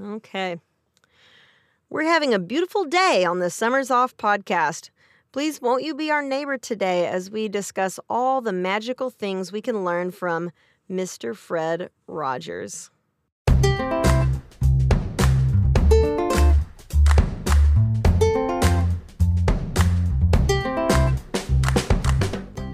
[0.00, 0.58] Okay.
[1.90, 4.90] We're having a beautiful day on the Summers Off podcast.
[5.32, 9.60] Please, won't you be our neighbor today as we discuss all the magical things we
[9.60, 10.50] can learn from
[10.90, 11.36] Mr.
[11.36, 12.90] Fred Rogers?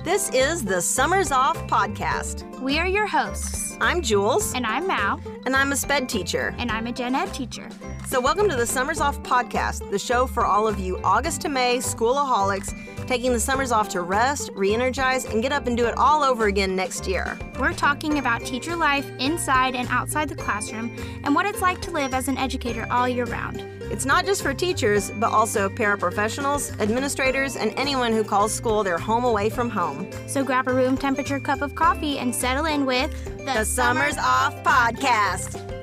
[0.05, 2.61] This is the Summers Off podcast.
[2.61, 3.66] We are your hosts.
[3.81, 5.21] I'm Jules, And I'm Mal.
[5.45, 6.55] and I'm a sped teacher.
[6.59, 7.69] And I'm a gen ed teacher.
[8.07, 11.49] So, welcome to the Summers Off podcast, the show for all of you August to
[11.49, 12.73] May schoolaholics
[13.07, 16.23] taking the summers off to rest, re energize, and get up and do it all
[16.23, 17.39] over again next year.
[17.59, 21.91] We're talking about teacher life inside and outside the classroom and what it's like to
[21.91, 23.61] live as an educator all year round.
[23.89, 28.99] It's not just for teachers, but also paraprofessionals, administrators, and anyone who calls school their
[28.99, 30.11] home away from home.
[30.27, 33.13] So grab a room temperature cup of coffee and settle in with
[33.45, 35.76] The Summers Off podcast.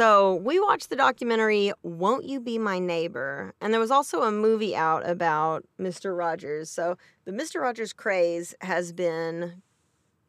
[0.00, 3.54] So, we watched the documentary Won't You Be My Neighbor?
[3.62, 6.14] And there was also a movie out about Mr.
[6.14, 6.68] Rogers.
[6.68, 7.62] So, the Mr.
[7.62, 9.62] Rogers craze has been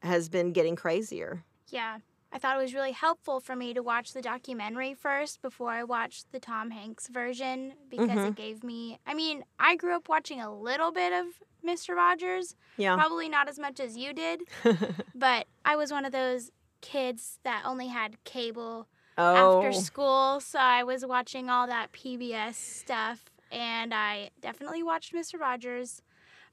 [0.03, 1.43] has been getting crazier.
[1.67, 1.97] Yeah.
[2.31, 5.83] I thought it was really helpful for me to watch the documentary first before I
[5.83, 8.27] watched the Tom Hanks version because Mhm.
[8.29, 11.25] it gave me, I mean, I grew up watching a little bit of
[11.65, 11.93] Mr.
[11.93, 12.95] Rogers, Yeah.
[12.95, 14.43] probably not as much as you did,
[15.13, 18.87] but I was one of those kids that only had cable
[19.17, 19.63] oh.
[19.63, 25.39] after school, so I was watching all that PBS stuff, and I definitely watched Mr.
[25.39, 26.01] Rogers,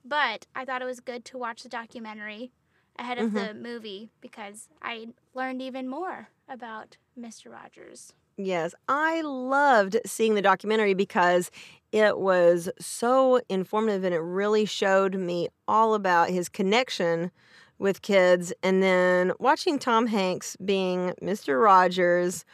[0.04, 2.52] but I thought it was good to watch the documentary
[2.98, 3.36] ahead of mm-hmm.
[3.36, 7.50] the movie because I learned even more about Mr.
[7.52, 8.12] Rogers.
[8.36, 11.50] Yes, I loved seeing the documentary because
[11.92, 17.30] it was so informative and it really showed me all about his connection
[17.78, 18.52] with kids.
[18.62, 21.62] And then watching Tom Hanks being Mr.
[21.62, 22.44] Rogers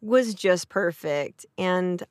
[0.00, 1.46] was just perfect.
[1.56, 2.02] And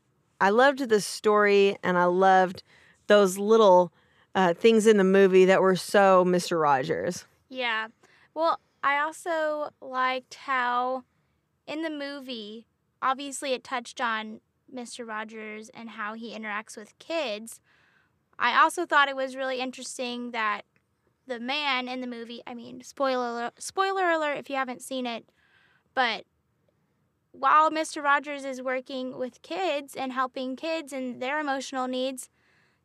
[0.41, 2.64] I loved the story and I loved
[3.08, 3.92] those little
[4.36, 6.61] uh, things in the movie that were so Mr.
[6.61, 7.26] Rogers.
[7.49, 7.87] Yeah.
[8.33, 11.03] Well, I also liked how
[11.65, 12.67] in the movie,
[13.02, 14.42] obviously it touched on
[14.73, 15.08] Mr.
[15.08, 17.59] Rogers and how he interacts with kids.
[18.37, 20.64] I also thought it was really interesting that
[21.27, 25.26] the man in the movie, I mean, spoiler spoiler alert if you haven't seen it,
[25.93, 26.26] but
[27.32, 28.04] while Mr.
[28.04, 32.30] Rogers is working with kids and helping kids and their emotional needs,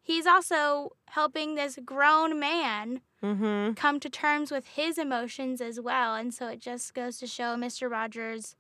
[0.03, 3.75] he's also helping this grown man Mm-hmm.
[3.75, 6.17] come to terms with his emotions as well.
[6.17, 7.89] And so it just goes to show Mr.
[7.89, 8.57] Rogers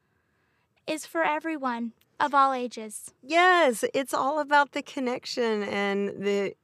[0.87, 3.13] is for everyone of all ages.
[3.25, 6.55] Yes, it's all about the connection and the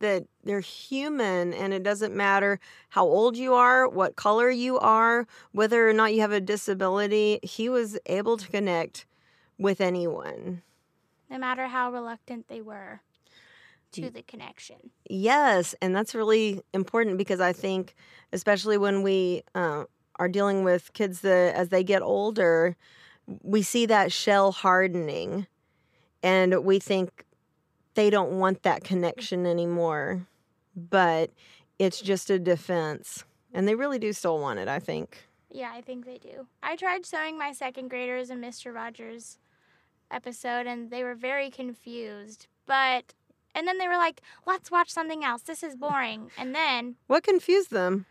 [0.00, 2.58] that they're human and it doesn't matter
[2.90, 7.38] how old you are, what color you are, whether or not you have a disability.
[7.42, 9.06] He was able to connect
[9.58, 10.62] with anyone.
[11.30, 13.00] No matter how reluctant they were
[13.92, 14.76] to the connection.
[15.08, 17.94] Yes, and that's really important because I think,
[18.32, 19.84] especially when we uh,
[20.16, 22.76] are dealing with kids that as they get older,
[23.42, 25.46] we see that shell hardening,
[26.22, 27.24] and we think
[27.94, 30.26] they don't want that connection anymore,
[30.76, 31.30] but
[31.78, 34.68] it's just a defense, and they really do still want it.
[34.68, 35.28] I think.
[35.50, 36.46] Yeah, I think they do.
[36.62, 38.74] I tried showing my second graders a Mr.
[38.74, 39.38] Rogers
[40.10, 42.46] episode and they were very confused.
[42.66, 43.14] But
[43.54, 45.42] and then they were like, "Let's watch something else.
[45.42, 48.06] This is boring." And then What confused them?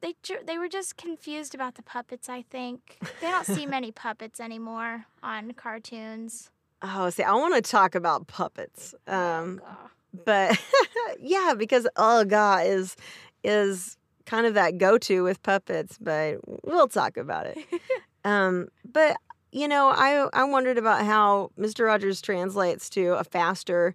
[0.00, 0.14] they
[0.46, 2.98] they were just confused about the puppets, I think.
[3.20, 6.50] They don't see many puppets anymore on cartoons.
[6.82, 8.94] Oh, see, I want to talk about puppets.
[9.06, 9.90] Um, Oh,
[10.24, 10.58] but
[11.20, 12.96] yeah, because Olga is
[13.44, 13.96] is
[14.26, 17.58] kind of that go to with puppets, but we'll talk about it.
[18.24, 19.16] um, but
[19.52, 21.86] you know, I I wondered about how Mr.
[21.86, 23.94] Rogers translates to a faster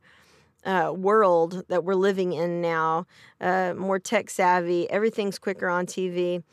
[0.66, 3.06] uh, world that we're living in now,
[3.42, 4.90] uh, more tech savvy.
[4.90, 6.44] Everything's quicker on TV,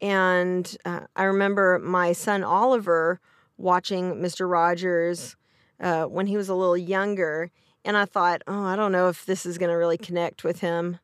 [0.00, 3.20] and uh, I remember my son Oliver
[3.56, 4.50] watching Mr.
[4.50, 5.36] Rogers
[5.80, 7.50] uh, when he was a little younger,
[7.84, 10.60] and I thought, oh, I don't know if this is going to really connect with
[10.60, 10.98] him,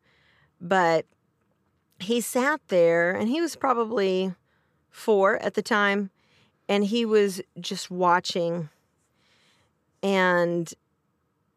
[0.61, 1.07] but
[1.99, 4.35] he sat there, and he was probably
[4.91, 6.11] four at the time,
[6.69, 8.69] and he was just watching.
[10.03, 10.73] And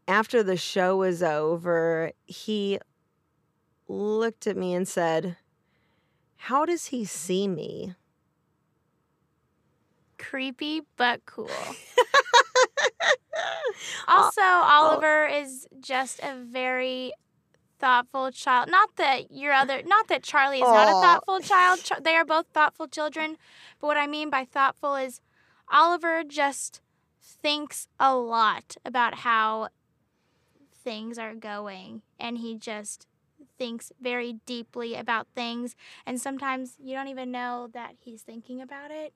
[0.07, 2.79] after the show was over, he
[3.87, 5.37] looked at me and said,
[6.37, 7.95] How does he see me?
[10.17, 11.49] Creepy but cool.
[14.09, 14.67] Uh, also, oh.
[14.69, 17.13] Oliver is just a very
[17.79, 18.69] thoughtful child.
[18.69, 21.79] Not that your other, not that Charlie is not a thoughtful child.
[21.83, 23.37] Ch- They are both thoughtful children.
[23.79, 25.21] But what I mean by thoughtful is
[25.71, 26.81] Oliver just
[27.21, 29.69] thinks a lot about how
[30.83, 33.05] things are going and he just
[33.57, 35.75] thinks very deeply about things
[36.05, 39.13] and sometimes you don't even know that he's thinking about it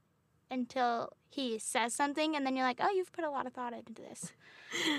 [0.51, 3.73] until he says something and then you're like oh you've put a lot of thought
[3.73, 4.33] into this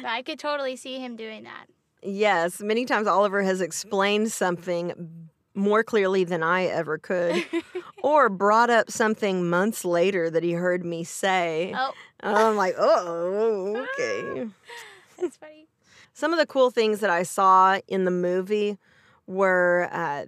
[0.02, 1.66] but i could totally see him doing that
[2.04, 7.46] Yes, many times Oliver has explained something more clearly than I ever could,
[8.02, 11.72] or brought up something months later that he heard me say.
[11.74, 14.50] oh I'm like, oh, okay.
[15.18, 15.66] that's funny
[16.12, 18.78] Some of the cool things that I saw in the movie
[19.26, 20.26] were uh,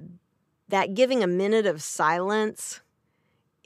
[0.68, 2.80] that giving a minute of silence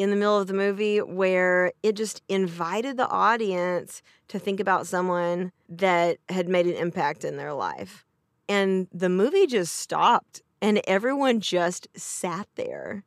[0.00, 4.86] in the middle of the movie where it just invited the audience to think about
[4.86, 8.06] someone that had made an impact in their life.
[8.48, 13.04] And the movie just stopped and everyone just sat there.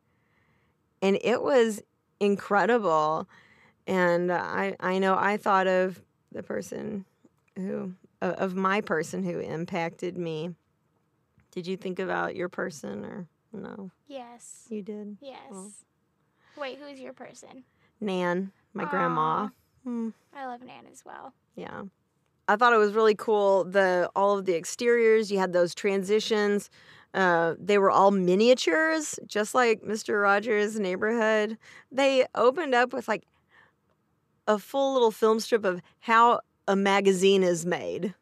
[1.01, 1.81] And it was
[2.19, 3.27] incredible.
[3.87, 5.99] And I, I know I thought of
[6.31, 7.05] the person
[7.55, 10.51] who of my person who impacted me.
[11.51, 13.91] Did you think about your person or no?
[14.07, 15.17] yes You did.
[15.21, 15.71] yes Well.
[16.57, 17.63] Wait who's your person
[18.01, 19.21] Nan, my grandma.
[19.21, 19.49] Aw.
[19.83, 21.83] Hmm, i love nan as well yeah.
[22.47, 23.63] I thought it was really cool.
[23.63, 26.69] The all of the exteriors, you had those transitions.
[27.13, 30.21] Uh, they were all miniatures, just like Mr.
[30.21, 31.57] Rogers' neighborhood.
[31.91, 33.23] They opened up with like
[34.47, 38.13] a full little film strip of how a magazine is made.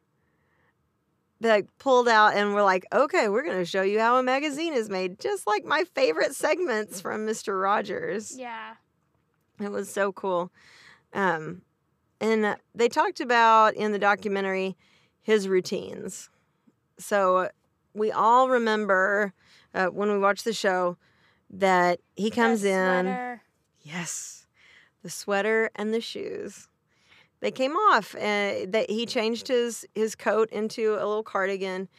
[1.41, 4.23] They like pulled out and were like, okay, we're going to show you how a
[4.23, 7.59] magazine is made, just like my favorite segments from Mr.
[7.59, 8.37] Rogers.
[8.37, 8.75] yeah
[9.59, 10.51] It was so cool.
[11.13, 11.63] Um,
[12.21, 14.77] and uh, they talked about in the documentary
[15.23, 16.29] his routines.
[16.99, 17.49] So
[17.95, 19.33] we all remember
[19.73, 20.97] uh, when we watch the show
[21.49, 23.39] that he comes The in.
[23.81, 24.45] Yes,
[25.01, 26.67] the sweater and the shoes.
[27.41, 31.89] They came off, and that he changed his his coat into a little cardigan,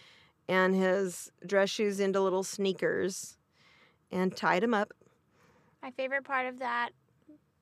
[0.48, 3.36] and his dress shoes into little sneakers,
[4.10, 4.92] and tied them up.
[5.82, 6.90] My favorite part of that,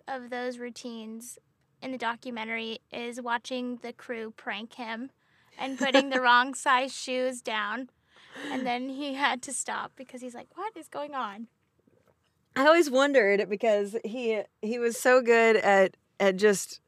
[0.06, 1.38] of those routines
[1.80, 5.10] in the documentary, is watching the crew prank him
[5.58, 7.88] and putting the wrong size shoes down.
[8.52, 11.48] And then he had to stop because he's like, What is going on?
[12.54, 16.80] I always wondered because he he was so good at at just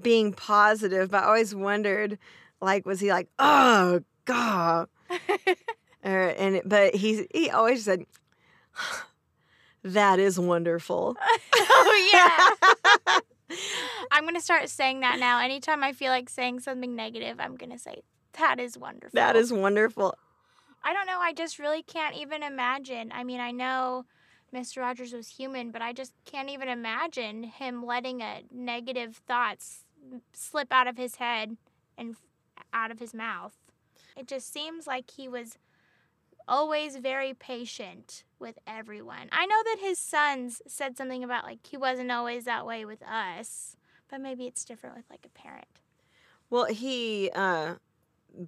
[0.00, 2.18] being positive, but I always wondered,
[2.60, 4.88] like, was he like, oh god,
[6.04, 8.04] or and but he he always said,
[9.84, 11.16] that is wonderful.
[11.54, 13.18] oh, yeah.
[14.10, 15.40] I'm to start saying that now.
[15.40, 18.02] Anytime I feel like saying something negative, I'm to say,
[18.38, 19.10] That is wonderful.
[19.14, 20.16] That is wonderful.
[20.84, 21.18] I don't know.
[21.20, 23.12] I just really can't even imagine.
[23.12, 24.04] I mean, I know
[24.54, 24.82] Mr.
[24.82, 29.84] Rogers was human, but I just can't even imagine him letting a negative thoughts
[30.32, 31.56] slip out of his head
[31.96, 32.16] and
[32.72, 33.56] out of his mouth.
[34.16, 35.58] It just seems like he was
[36.46, 39.28] always very patient with everyone.
[39.32, 43.02] I know that his sons said something about like he wasn't always that way with
[43.02, 43.76] us,
[44.10, 45.66] but maybe it's different with like a parent.
[46.50, 47.76] Well, he uh,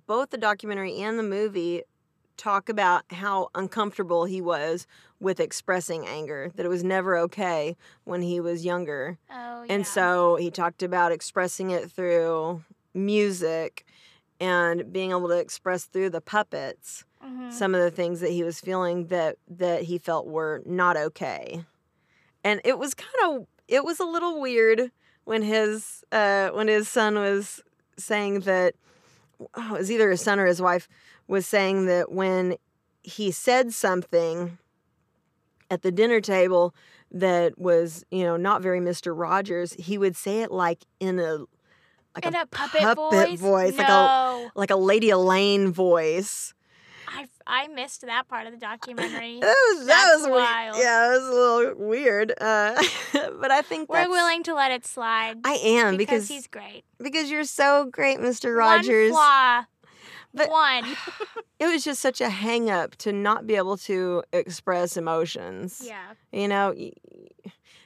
[0.06, 1.82] both the documentary and the movie
[2.36, 4.86] talk about how uncomfortable he was
[5.20, 6.50] with expressing anger.
[6.56, 9.18] That it was never okay when he was younger.
[9.30, 9.72] Oh, yeah.
[9.74, 12.62] And so he talked about expressing it through
[12.92, 13.84] music
[14.40, 17.52] and being able to express through the puppets Mhm.
[17.52, 21.64] some of the things that he was feeling that that he felt were not okay.
[22.42, 24.90] And it was kind of it was a little weird
[25.24, 27.62] when his uh when his son was
[27.96, 28.74] saying that
[29.54, 30.86] oh, it was either his son or his wife
[31.26, 32.56] was saying that when
[33.02, 34.58] he said something
[35.70, 36.74] at the dinner table
[37.10, 39.16] that was, you know, not very Mr.
[39.16, 41.38] Rogers, he would say it like in a
[42.14, 43.78] like in a, a puppet, puppet voice, no.
[43.78, 46.54] like a like a Lady Elaine voice.
[47.06, 49.40] I, I missed that part of the documentary.
[49.44, 50.76] That was that was wild.
[50.78, 52.32] Yeah, it was a little weird.
[52.40, 52.82] Uh,
[53.40, 55.38] but I think We're willing to let it slide.
[55.44, 56.84] I am because, because he's great.
[56.98, 58.56] because you're so great, Mr.
[58.56, 59.12] Rogers.
[59.12, 59.64] One flaw.
[60.34, 60.84] But- One.
[61.60, 65.80] It was just such a hang up to not be able to express emotions.
[65.82, 66.12] yeah.
[66.32, 66.74] You know,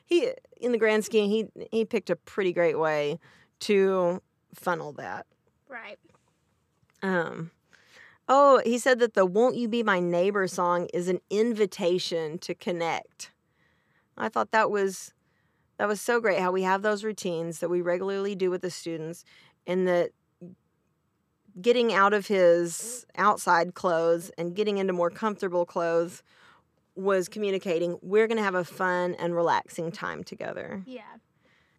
[0.04, 3.20] he in the grand scheme he he picked a pretty great way
[3.60, 4.20] to
[4.54, 5.26] funnel that.
[5.68, 5.98] Right.
[7.02, 7.50] Um,
[8.28, 12.54] oh, he said that the "Won't You Be My Neighbor" song is an invitation to
[12.54, 13.30] connect.
[14.16, 15.12] I thought that was
[15.76, 18.70] that was so great how we have those routines that we regularly do with the
[18.70, 19.24] students,
[19.66, 20.10] and that
[21.60, 26.22] getting out of his outside clothes and getting into more comfortable clothes
[26.94, 30.82] was communicating we're going to have a fun and relaxing time together.
[30.86, 31.02] Yeah.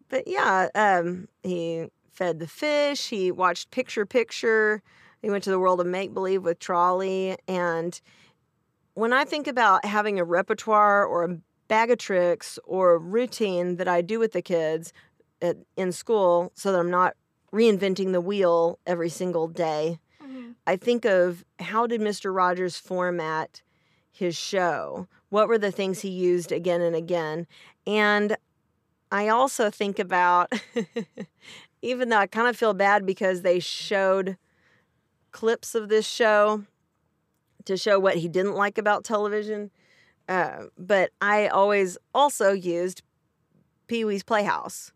[0.08, 3.08] but yeah, um, he fed the fish.
[3.08, 4.82] He watched Picture Picture.
[5.22, 7.36] He went to the world of make believe with Trolley.
[7.46, 8.00] And
[8.94, 13.76] when I think about having a repertoire or a bag of tricks or a routine
[13.76, 14.92] that I do with the kids
[15.40, 17.14] at, in school so that I'm not
[17.52, 20.54] reinventing the wheel every single day, Mhm.
[20.66, 22.34] I think of how did Mr.
[22.34, 23.62] Rogers format
[24.10, 25.08] his show?
[25.30, 27.46] What were the things he used again and again?
[27.86, 28.36] And
[29.10, 30.52] I also think about,
[31.82, 34.36] even though I kind of feel bad because they showed
[35.32, 36.64] clips of this show
[37.64, 39.70] to show what he didn't like about television,
[40.28, 43.02] uh, but I always also used
[43.86, 44.92] Pee Wee's Playhouse.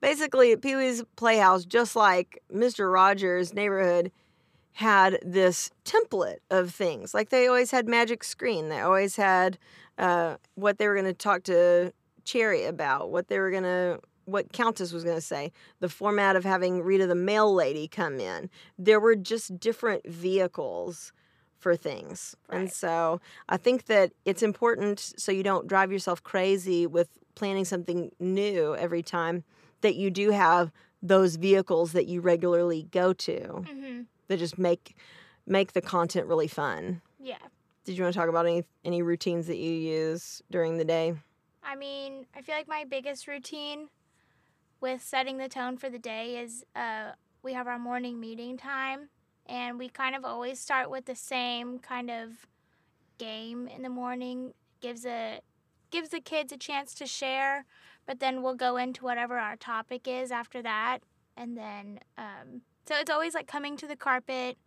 [0.00, 2.92] Basically, Pee Wee's Playhouse, just like Mr.
[2.92, 4.10] Rogers' neighborhood,
[4.72, 7.12] had this template of things.
[7.12, 8.68] Like they always had Magic Screen.
[8.68, 9.58] They always had
[9.98, 11.92] uh, what they were going to talk to
[12.24, 16.36] Chairry about, what they were going to, what Countess was going to say, the format
[16.36, 18.48] of having Rita the mail lady come in.
[18.78, 21.12] There were just different vehicles
[21.58, 22.34] for things.
[22.48, 27.66] And so I think that it's important so you don't drive yourself crazy with planning
[27.66, 29.44] something new every time
[29.80, 30.70] that you do have
[31.02, 34.06] those vehicles that you regularly go to Mhm.
[34.28, 34.96] that just make
[35.46, 37.00] make the content really fun.
[37.18, 37.38] Yeah.
[37.84, 41.14] Did you want to talk about any any routines that you use during the day?
[41.62, 43.88] I mean, I feel like my biggest routine
[44.80, 49.08] with setting the tone for the day is uh, we have our morning meeting time,
[49.46, 52.46] and we kind of always start with the same kind of
[53.18, 54.54] game in the morning.
[54.80, 55.40] gives a
[55.90, 57.64] gives the kids a chance to share,
[58.10, 60.98] but then we'll go into whatever our topic is after that,
[61.36, 64.58] and then um, so it's always like coming to the carpet.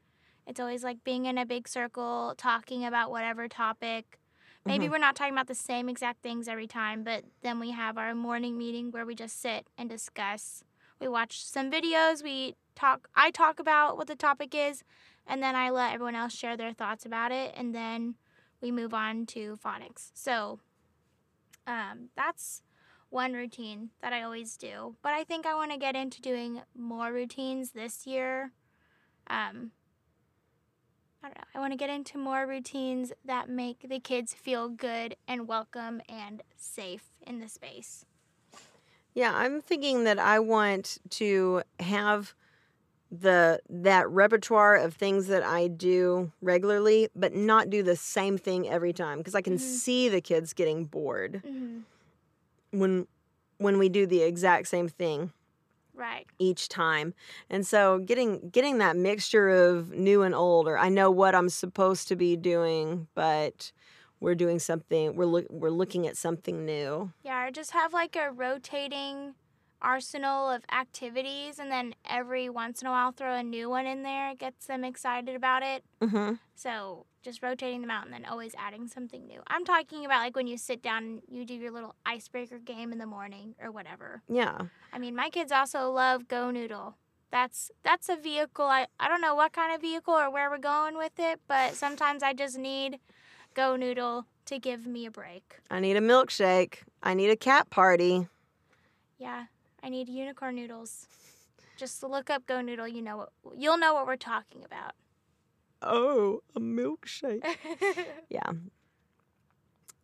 [0.48, 4.18] It's always like being in a big circle, talking about whatever topic.
[4.66, 4.92] Maybe Mhm.
[4.92, 8.16] we're not talking about the same exact things every time, but then we have our
[8.16, 10.64] morning meeting where we just sit and discuss.
[11.02, 14.86] We watch some videos, we talk I talk about what the topic is,
[15.28, 18.16] and then I let everyone else share their thoughts about it and then
[18.62, 20.12] we move on to phonics.
[20.14, 20.62] So
[21.68, 22.62] um, that's
[23.14, 24.96] one routine that I always do.
[25.04, 28.52] But I think I want to get into doing more routines this year.
[29.28, 29.72] Um,
[31.24, 31.44] I don't know.
[31.56, 36.02] I want to get into more routines that make the kids feel good and welcome
[36.10, 38.04] and safe in the space.
[39.14, 42.34] Yeah, I'm thinking that I want to have
[43.12, 48.68] the that repertoire of things that I do regularly, but not do the same thing
[48.68, 49.60] every time because I can Mhm.
[49.60, 51.82] see the kids getting bored Mm-hmm.
[52.74, 53.08] When
[53.60, 55.32] when we do the exact same thing
[55.94, 56.26] Right.
[56.40, 57.14] each time.
[57.50, 61.50] And so getting getting that mixture of new and old or I know what I'm
[61.50, 63.72] supposed to be doing, but
[64.20, 67.12] we're doing something we're look, we're looking at something new.
[67.24, 69.36] Yeah, or just have like a rotating
[69.82, 74.02] arsenal of activities and then every once in a while throw a new one in
[74.04, 74.32] there.
[74.32, 75.84] It gets them excited about it.
[76.02, 76.40] Mhm.
[76.56, 79.42] So just rotating them out and then always adding something new.
[79.48, 82.92] I'm talking about like when you sit down and you do your little icebreaker game
[82.92, 84.22] in the morning or whatever.
[84.28, 84.58] Yeah.
[84.92, 86.98] I mean, my kids also love Go Noodle.
[87.32, 88.66] That's that's a vehicle.
[88.66, 91.74] I, I don't know what kind of vehicle or where we're going with it, but
[91.74, 93.00] sometimes I just need
[93.56, 95.56] Go Noodle to give me a break.
[95.72, 96.80] I need a milkshake.
[97.02, 98.28] I need a cat party.
[99.18, 99.46] Yeah,
[99.82, 101.08] I need unicorn noodles.
[101.78, 102.88] Just look up Go Noodle.
[102.88, 104.94] You know what you'll know what we're talking about.
[105.84, 107.44] Oh, a milkshake.
[108.30, 108.52] Yeah.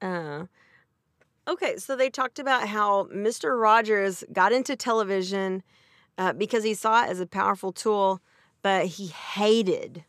[0.02, 0.46] Uh,
[1.48, 3.60] okay, so they talked about how Mr.
[3.60, 5.64] Rogers got into television
[6.18, 8.22] uh, because he saw it as a powerful tool,
[8.62, 10.06] but he hated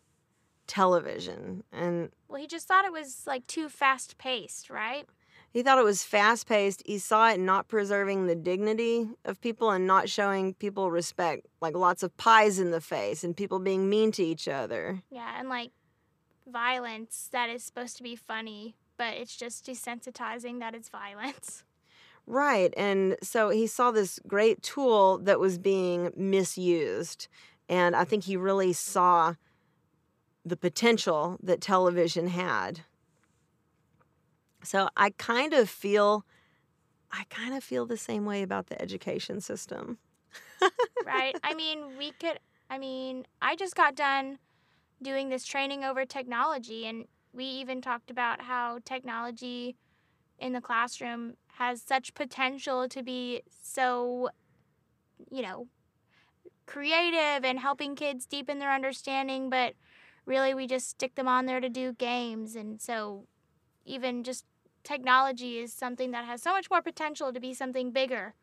[0.67, 1.65] television.
[1.73, 5.07] And well, he just thought it was like too fast paced, right?
[5.53, 6.83] He thought it was fast paced.
[6.87, 11.77] He saw it not preserving the dignity of people and not showing people respect, like
[11.77, 15.03] lots of pies in the face and people being mean to each other.
[15.11, 15.73] Yeah, and like
[16.51, 21.65] violence that is supposed to be funny, but it's just desensitizing that it's violence.
[22.27, 22.73] Right.
[22.77, 27.27] And so he saw this great tool that was being misused.
[27.69, 29.35] And I think he really saw
[30.45, 32.81] the potential that television had.
[34.63, 36.25] So I kind of feel
[37.13, 39.99] I kind of feel the same way about the education system.
[41.05, 41.37] right?
[41.43, 42.39] I mean, we could,
[42.69, 44.39] I mean, I just got done
[45.03, 49.77] doing this training over technology, and we even talked about how technology
[50.39, 54.31] in the classroom has such potential to be so,
[55.31, 55.69] you know,
[56.67, 59.75] creative and helping kids deepen their understanding, but
[60.27, 62.57] really we just stick them on there to do games.
[62.57, 63.27] And so,
[63.85, 64.45] even just
[64.85, 68.35] technology is something that has so much more potential to be something bigger.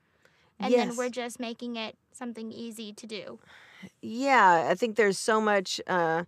[0.60, 3.40] and then we're just making it something easy to do.
[4.02, 6.24] Yeah, I think there's so much uh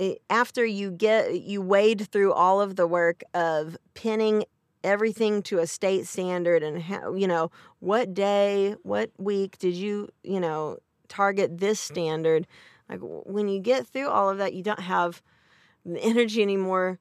[0.00, 4.44] i- after you get you wade through all of the work of pinning
[4.82, 7.50] everything to a state standard and how you know
[7.80, 12.46] what day, what week did you, you know, target this standard?
[12.88, 15.22] Like when you get through all of that, you don't have
[15.84, 16.98] the energy anymore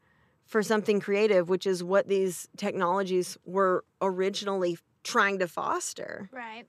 [0.53, 6.29] for something creative, which is what these technologies were originally trying to foster.
[6.31, 6.67] Right.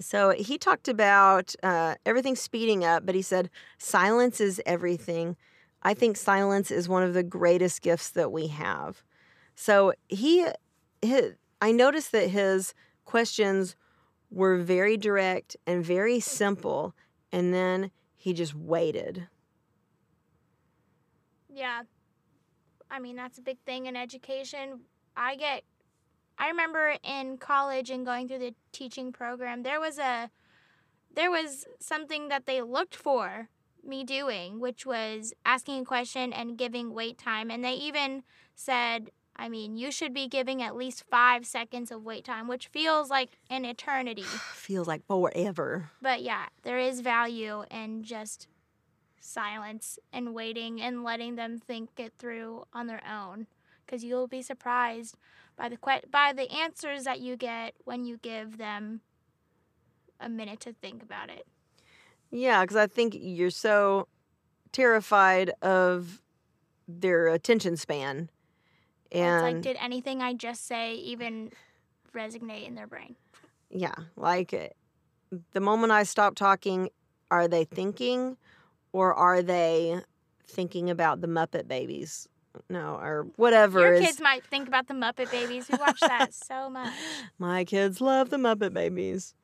[0.00, 5.36] So he talked about uh, everything speeding up, but he said silence is everything.
[5.84, 9.04] I think silence is one of the greatest gifts that we have.
[9.54, 10.48] So he,
[11.62, 12.74] I noticed that his
[13.04, 13.76] questions
[14.28, 16.96] were very direct and very simple,
[17.30, 19.28] and then he just waited.
[21.52, 21.82] Yeah.
[22.90, 24.80] I mean, that's a big thing in education.
[25.16, 25.64] I get
[26.38, 30.30] I remember in college and going through the teaching program, there was a
[31.14, 33.48] there was something that they looked for
[33.84, 37.50] me doing, which was asking a question and giving wait time.
[37.50, 38.22] And they even
[38.54, 42.68] said, I mean, you should be giving at least five seconds of wait time, which
[42.68, 44.22] feels like an eternity.
[44.54, 45.90] Feels like forever.
[46.00, 48.46] But yeah, there is value in just
[49.20, 53.46] silence and waiting and letting them think it through on their own
[53.84, 55.16] because you'll be surprised
[55.56, 59.00] by the que- by the answers that you get when you give them
[60.20, 61.46] a minute to think about it.
[62.30, 64.08] Yeah, because I think you're so
[64.72, 66.22] terrified of
[66.86, 68.30] their attention span.
[69.12, 71.50] it's And like did anything I just say even
[72.14, 73.16] resonate in their brain?
[73.70, 74.74] Yeah, like
[75.52, 76.90] the moment I stop talking,
[77.30, 78.36] are they thinking
[78.92, 80.00] or are they
[80.46, 82.28] thinking about the Muppet Babies?
[82.68, 84.00] No, or whatever Your is.
[84.00, 85.68] kids might think about the Muppet Babies.
[85.70, 86.92] We watch that so much.
[87.38, 89.34] My kids love the Muppet Babies.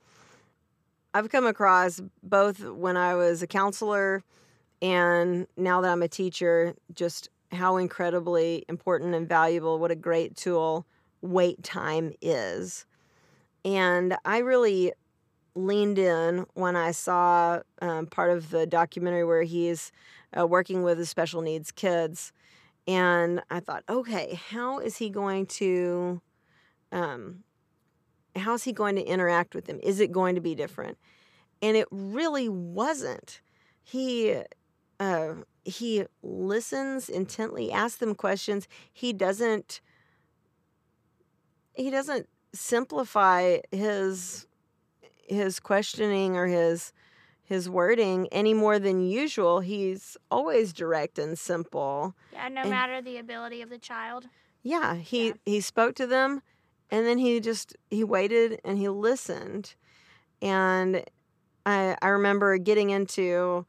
[1.14, 4.22] I've come across both when I was a counselor
[4.82, 10.36] and now that I'm a teacher, just how incredibly important and valuable, what a great
[10.36, 10.86] tool
[11.22, 12.84] wait time is.
[13.64, 14.92] And I really
[15.56, 19.90] leaned in when I saw um, part of the documentary where he's
[20.38, 22.32] uh, working with the special needs kids.
[22.86, 26.20] And I thought, okay, how is he going to
[26.92, 27.42] um,
[28.36, 29.80] how's he going to interact with them?
[29.82, 30.98] Is it going to be different?
[31.62, 33.40] And it really wasn't.
[33.82, 34.42] He
[35.00, 38.68] uh, he listens intently, asks them questions.
[38.92, 39.80] He doesn't
[41.74, 44.46] he doesn't simplify his
[45.28, 46.92] his questioning or his
[47.42, 49.60] his wording any more than usual.
[49.60, 52.14] He's always direct and simple.
[52.32, 54.26] Yeah, no And- matter the ability of the child.
[54.62, 55.32] Yeah, he Yeah.
[55.44, 56.42] he spoke to them
[56.90, 59.74] and then he just he waited and he listened.
[60.42, 61.04] And
[61.64, 63.66] I I remember getting into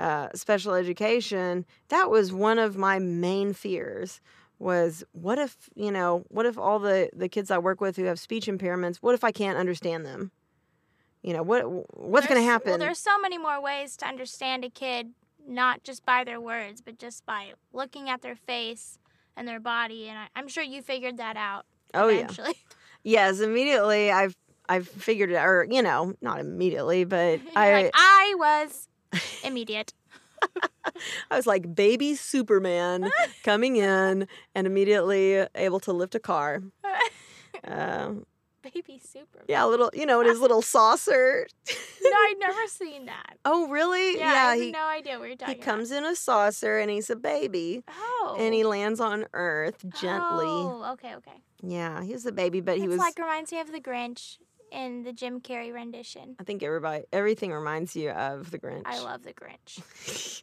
[0.00, 1.64] uh, special education.
[1.88, 4.20] That was one of my main fears
[4.58, 8.04] was what if, you know, what if all the the kids I work with who
[8.04, 10.30] have speech impairments, what if I can't understand them?
[11.24, 11.62] You know, what
[11.98, 12.68] what's going to happen?
[12.68, 15.12] Well, there's so many more ways to understand a kid,
[15.48, 18.98] not just by their words, but just by looking at their face
[19.34, 20.06] and their body.
[20.10, 21.64] And I, I'm sure you figured that out.
[21.94, 22.20] oh yeah.
[22.20, 22.54] eventually.
[23.06, 24.34] Yes, immediately I've
[24.66, 28.88] I've figured it or you know, not immediately, but I like I was
[29.44, 29.92] immediate.
[31.30, 33.10] I was like baby Superman
[33.42, 36.62] coming in and immediately able to lift a car.
[37.66, 38.24] Um,
[38.72, 39.44] Baby super.
[39.46, 41.46] yeah, a little, you know, in his little saucer.
[42.04, 43.38] No, I'd never seen that.
[43.44, 44.18] oh, really?
[44.18, 46.90] Yeah, I have he no idea what you're he talking comes in a saucer and
[46.90, 47.82] he's a baby.
[47.88, 48.36] Oh.
[48.38, 48.68] and he oh.
[48.68, 50.46] lands on Earth gently.
[50.46, 51.42] Oh, okay, okay.
[51.62, 52.98] Yeah, he was a baby, but he was.
[52.98, 54.36] like reminds me of the Grinch
[54.70, 56.36] in the Jim Carrey rendition.
[56.38, 58.82] I think everybody, everything reminds you of the Grinch.
[58.84, 60.42] I love the Grinch.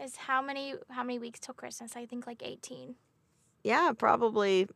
[0.00, 1.94] Is how many how many weeks till Christmas?
[1.94, 2.94] I think like 18.
[3.62, 4.68] yeah, probably.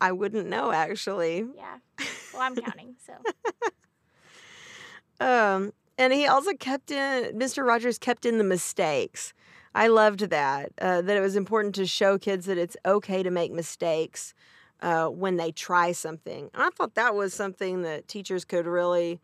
[0.00, 1.46] I wouldn't know actually.
[1.56, 2.06] Yeah.
[2.32, 2.96] Well, I'm counting.
[3.04, 3.12] So
[5.20, 7.64] Um, and he also kept in Mr.
[7.64, 9.32] Rogers kept in the mistakes.
[9.74, 10.72] I loved that.
[10.80, 14.34] Uh, that it was important to show kids that it's okay to make mistakes
[14.80, 16.50] uh, when they try something.
[16.52, 19.20] And I thought that was something that teachers could really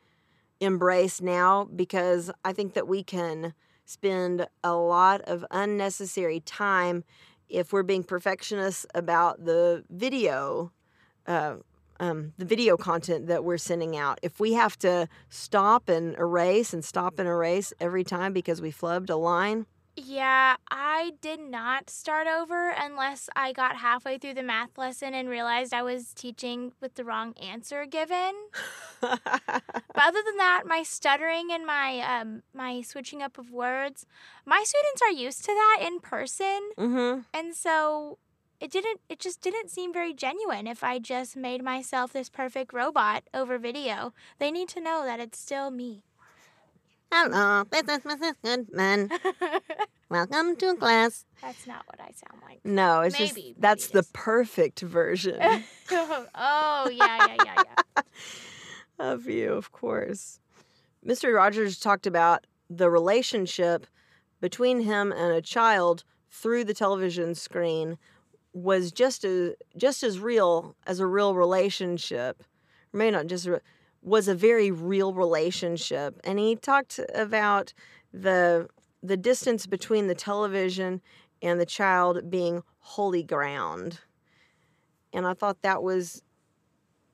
[0.61, 7.03] embrace now because I think that we can spend a lot of unnecessary time
[7.49, 10.71] if we're being perfectionists about the video
[11.27, 11.57] uh,
[12.01, 14.19] um, the video content that we're sending out.
[14.23, 18.71] If we have to stop and erase and stop and erase every time because we
[18.71, 24.45] flubbed a line, Yeah, I did not start over unless I got halfway through the
[24.45, 28.33] math lesson and realized I was teaching with the wrong answer given.
[29.01, 34.07] But other than that, my stuttering and my um my switching up of words,
[34.47, 37.21] my students are used to that in person, mm-hmm.
[37.35, 38.19] and so
[38.61, 42.73] it didn't it just didn't seem very genuine if I just made myself this perfect
[42.73, 44.13] robot over video.
[44.39, 46.03] They need to know that it's still me.
[47.11, 48.35] Hello, this is Mrs.
[48.43, 49.11] Goodman.
[50.11, 51.25] Welcome to class.
[51.41, 52.61] That's not what I sound like.
[52.65, 55.39] No, it's Maybe, just maybe that's the perfect version
[55.91, 58.03] oh, yeah, yeah, yeah, yeah.
[58.99, 60.41] of you, of course.
[61.07, 61.35] Mr.
[61.35, 63.87] Rogers talked about the relationship
[64.41, 67.97] between him and a child through the television screen
[68.63, 72.43] was just as just as real as a real relationship.
[72.93, 73.49] Or maybe not just
[74.03, 77.73] was a very real relationship, and he talked about
[78.13, 78.69] the
[79.03, 81.01] the distance between the television
[81.41, 84.01] and the child being holy ground.
[85.13, 86.23] And I thought that was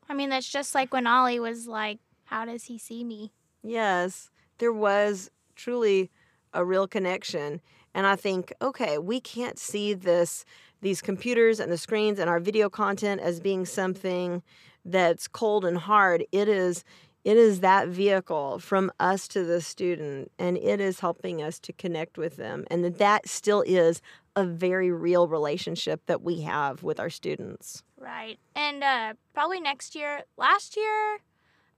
[0.09, 3.33] I mean, that's just like when Ollie was like, How does he see me?
[3.63, 6.11] Yes, there was truly
[6.53, 7.61] a real connection.
[7.95, 10.45] And I think, okay, we can't see this,
[10.85, 14.43] these computers and the screens and our video content as being something
[14.85, 16.25] that's cold and hard.
[16.31, 16.85] It is
[17.25, 21.73] it is that vehicle from us to the student and it is helping us to
[21.73, 24.03] connect with them and that that still is
[24.37, 28.39] a very real relationship that we have with our students Right.
[28.55, 31.19] And uh, probably next year, last year,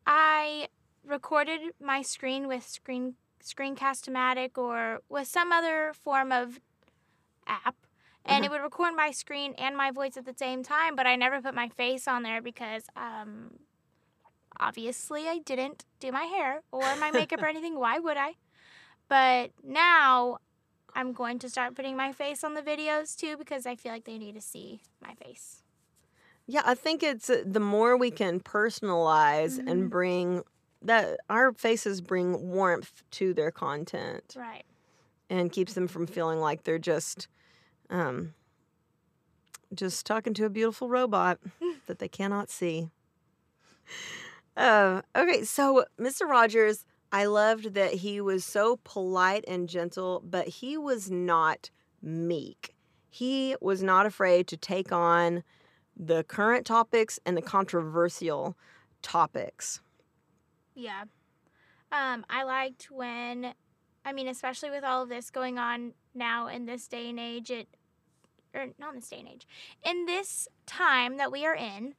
[0.07, 0.66] I
[1.07, 3.14] recorded my screen with screen
[3.45, 6.59] Screencast-O-Matic or with some other form of
[7.47, 7.77] app.
[8.29, 11.17] And it would record my screen and my voice at the same time, but I
[11.17, 13.59] never put my face on there because um,
[14.59, 17.79] obviously I didn't do my hair or my makeup or anything.
[17.79, 18.35] Why would I?
[19.09, 20.39] But now
[20.95, 24.05] I'm going to start putting my face on the videos too because I feel like
[24.05, 25.62] they need to see my face.
[26.49, 29.71] Yeah, I think it's uh, the more we can personalize Mhm.
[29.71, 30.43] and bring
[30.83, 34.65] that our faces bring warmth to their content Right.
[35.29, 37.29] and keeps them from feeling like they're just
[37.90, 38.35] um
[39.75, 41.38] just talking to a beautiful robot
[41.87, 42.88] that they cannot see.
[44.57, 46.27] Uh, okay, so Mr.
[46.27, 51.70] Rogers, I loved that he was so polite and gentle, but he was not
[52.03, 52.75] meek.
[53.11, 55.42] He was not afraid to take on
[55.96, 58.57] the current topics and the controversial
[59.03, 59.81] topics.
[60.75, 61.05] Yeah.
[61.92, 63.55] Um, I liked when,
[64.05, 67.51] I mean, especially with all of this going on now in this day and age,
[67.51, 67.69] it,
[68.55, 69.47] or not in this day and age,
[69.85, 71.95] in this time that we are in,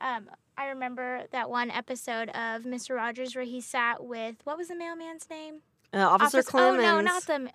[0.00, 2.96] um, I remember that one episode of Mr.
[2.96, 5.60] Rogers where he sat with, what was the mailman's name?
[5.92, 6.78] Uh, Officer Office- Clemmons.
[6.78, 7.50] Oh, no, not the,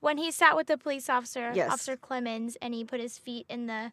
[0.00, 1.70] when he sat with the police officer, Yes.
[1.70, 3.92] Officer Clemmons, and he put his feet in the,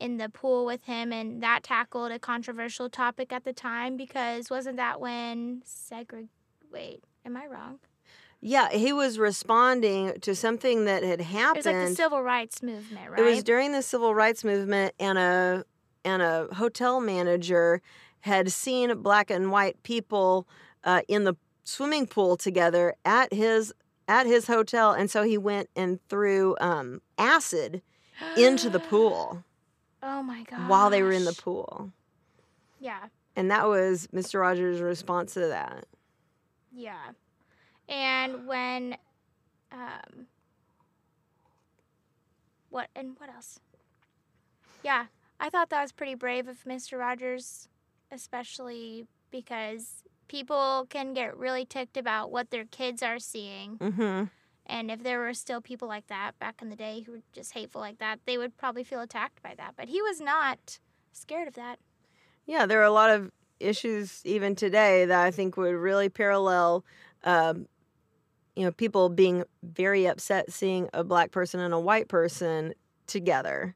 [0.00, 4.50] in the pool with him, and that tackled a controversial topic at the time because
[4.50, 6.28] wasn't that when segregate?
[6.72, 7.78] Wait, am I wrong?
[8.42, 11.66] Yeah, he was responding to something that had happened.
[11.66, 13.20] It was like the civil rights movement, right?
[13.20, 15.64] It was during the civil rights movement, and a
[16.04, 17.82] and a hotel manager
[18.20, 20.46] had seen black and white people
[20.84, 23.74] uh, in the swimming pool together at his
[24.08, 27.82] at his hotel, and so he went and threw um, acid
[28.36, 29.44] into the pool
[30.02, 30.68] Oh my god!
[30.68, 31.92] while they were in the pool,
[32.78, 34.40] Yeah, and that was Mr.
[34.40, 35.84] Rogers' response to that.
[36.72, 37.10] yeah,
[37.90, 38.96] and when,
[39.72, 40.26] um,
[42.70, 43.60] what and what else?
[44.82, 45.06] Yeah,
[45.38, 46.98] I thought that was pretty brave of Mr.
[46.98, 47.68] Rogers,
[48.10, 53.76] especially because people can get really ticked about what their kids are seeing.
[53.76, 54.24] hmm
[54.66, 57.52] And if there were still people like that back in the day who were just
[57.52, 59.74] hateful like that, they would probably feel attacked by that.
[59.76, 60.78] But he was not
[61.12, 61.78] scared of that.
[62.46, 66.84] Yeah, there are a lot of issues even today that I think would really parallel,
[67.24, 67.66] um,
[68.60, 72.74] you know, people being very upset seeing a black person and a white person
[73.06, 73.74] together.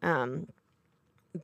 [0.00, 0.46] Um,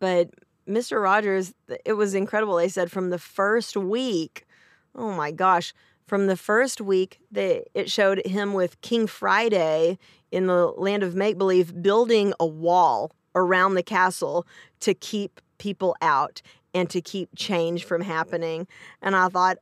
[0.00, 0.31] but
[0.66, 1.03] Mr.
[1.03, 1.53] Rogers,
[1.85, 2.57] it was incredible.
[2.57, 4.46] They said from the first week,
[4.94, 5.74] oh my gosh,
[6.07, 9.98] from the first week, they it showed him with King Friday
[10.33, 14.46] in the land of make believe building a wall around the castle
[14.81, 16.40] to keep people out
[16.72, 18.66] and to keep change from happening.
[19.03, 19.59] And I thought,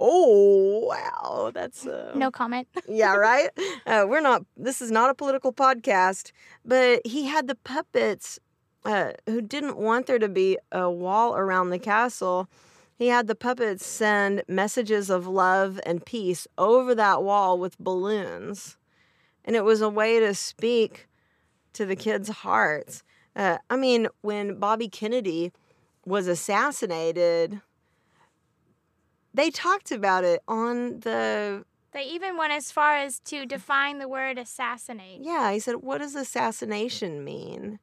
[0.00, 2.66] oh wow, that's uh, No comment.
[2.88, 3.50] yeah, right.
[3.86, 4.44] Uh, we're not.
[4.56, 6.32] This is not a political podcast,
[6.64, 8.38] but he had the puppets
[8.84, 12.48] uh, who didn't want there to be a wall around the castle.
[12.98, 18.76] He had the puppets send messages of love and peace over that wall with balloons.
[19.44, 21.08] and it was a way to speak
[21.72, 23.02] to the kids' hearts.
[23.34, 25.52] Uh, I mean, when Bobby Kennedy
[26.04, 27.60] was assassinated,
[29.34, 31.64] they talked about it on the.
[31.92, 35.20] They even went as far as to define the word assassinate.
[35.22, 37.78] Yeah, he said, What does assassination mean?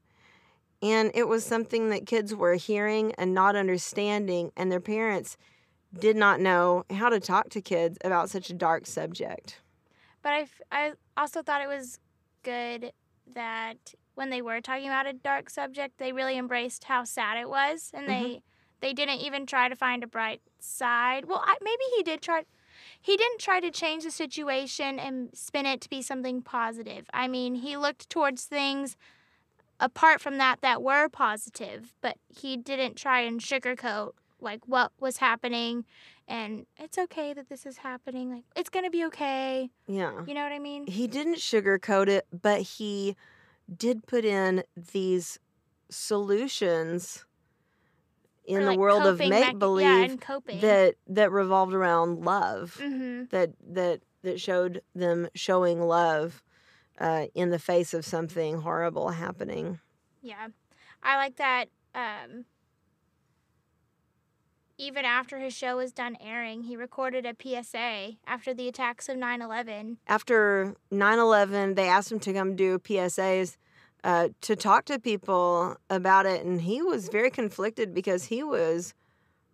[0.82, 5.36] And it was something that kids were hearing and not understanding, and their parents
[5.98, 9.60] did not know how to talk to kids about such a dark subject.
[10.22, 12.00] But I, f- I also thought it was
[12.44, 12.92] good
[13.34, 17.50] that when they were talking about a dark subject, they really embraced how sad it
[17.50, 18.24] was, and mm-hmm.
[18.24, 18.42] they
[18.80, 21.26] they didn't even try to find a bright side.
[21.26, 22.44] Well, I, maybe he did try.
[23.02, 27.10] He didn't try to change the situation and spin it to be something positive.
[27.13, 28.96] I mean, he looked towards things
[29.80, 35.18] apart from that that were positive, but he didn't try and sugarcoat like what was
[35.18, 35.84] happening
[36.28, 38.32] and it's okay that this is happening.
[38.32, 39.70] Like it's going to be okay.
[39.88, 40.12] Yeah.
[40.26, 40.86] You know what I mean?
[40.88, 43.16] He didn't sugarcoat it, but he
[43.76, 45.40] did put in these
[45.90, 47.26] solutions
[48.48, 52.78] in Or, the world of make believe yeah, that that revolved around love.
[52.82, 56.42] hmm That that that showed them showing love
[57.00, 59.80] uh, in the face of something horrible happening.
[60.22, 60.48] Yeah.
[61.04, 62.46] I like that um
[64.80, 69.18] even after his show was done airing, he recorded a PSA after the attacks of
[69.18, 69.98] 9/11.
[70.08, 73.58] After 9/11, they asked him to come do PSAs
[74.04, 78.94] uh, to talk to people about it, and he was very conflicted because he was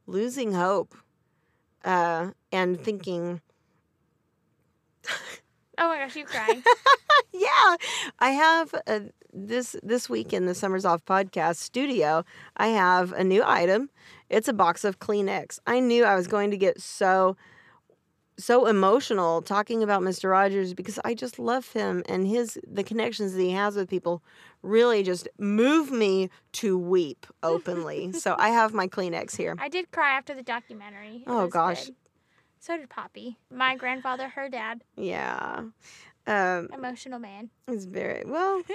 [0.05, 0.95] losing hope
[1.83, 3.41] uh, and thinking,
[5.77, 6.63] Oh my gosh, you crying.
[7.33, 7.75] yeah,
[8.19, 8.99] I have uh
[9.33, 12.23] this this week in the Summers Off podcast studio.
[12.57, 13.89] I have a new item.
[14.29, 15.59] It's a box of Kleenex.
[15.65, 17.35] I knew I was going to get so
[18.43, 20.29] so emotional talking about Mr.
[20.29, 24.21] Rogers because I just love him and his the connections that he has with people
[24.61, 28.11] really just move me to weep openly.
[28.13, 29.55] so I have my Kleenex here.
[29.59, 31.17] I did cry after the documentary.
[31.17, 31.85] It Oh, gosh.
[31.85, 31.95] good.
[32.59, 33.37] So did Poppy.
[33.51, 35.63] My grandfather, her dad, Yeah.
[36.25, 37.49] Um, emotional man.
[37.67, 38.61] it's very well.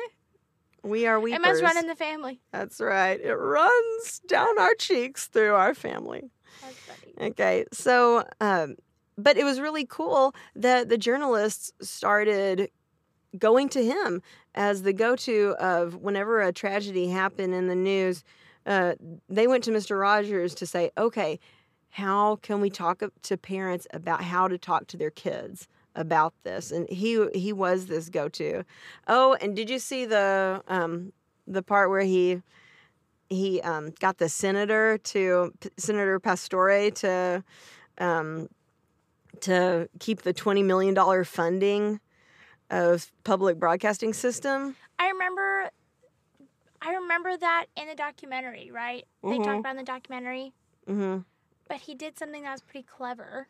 [0.84, 1.40] We are weepers.
[1.40, 2.40] It must run in the family.
[2.52, 3.20] That's right.
[3.20, 6.30] It runs down our cheeks through our family.
[6.62, 7.30] That's funny.
[7.32, 8.76] Okay, so, um,
[9.18, 12.70] but it was really cool that the journalists started
[13.36, 14.22] going to him
[14.54, 18.24] as the go to of whenever a tragedy happened in the news.
[18.64, 18.94] Uh,
[19.28, 20.00] they went to Mr.
[20.00, 21.38] Rogers to say, okay,
[21.90, 26.70] how can we talk to parents about how to talk to their kids about this?
[26.70, 28.62] And he he was this go to.
[29.08, 31.12] Oh, and did you see the um,
[31.46, 32.42] the part where he
[33.30, 37.42] he um, got the senator to Senator Pastore to
[37.98, 38.48] um,
[39.42, 42.00] to keep the twenty million dollar funding
[42.70, 44.76] of public broadcasting system.
[44.98, 45.70] I remember
[46.80, 49.04] I remember that in the documentary, right?
[49.22, 49.44] They Mhm.
[49.44, 50.52] talked about in the documentary.
[50.86, 51.18] hmm
[51.68, 53.48] But he did something that was pretty clever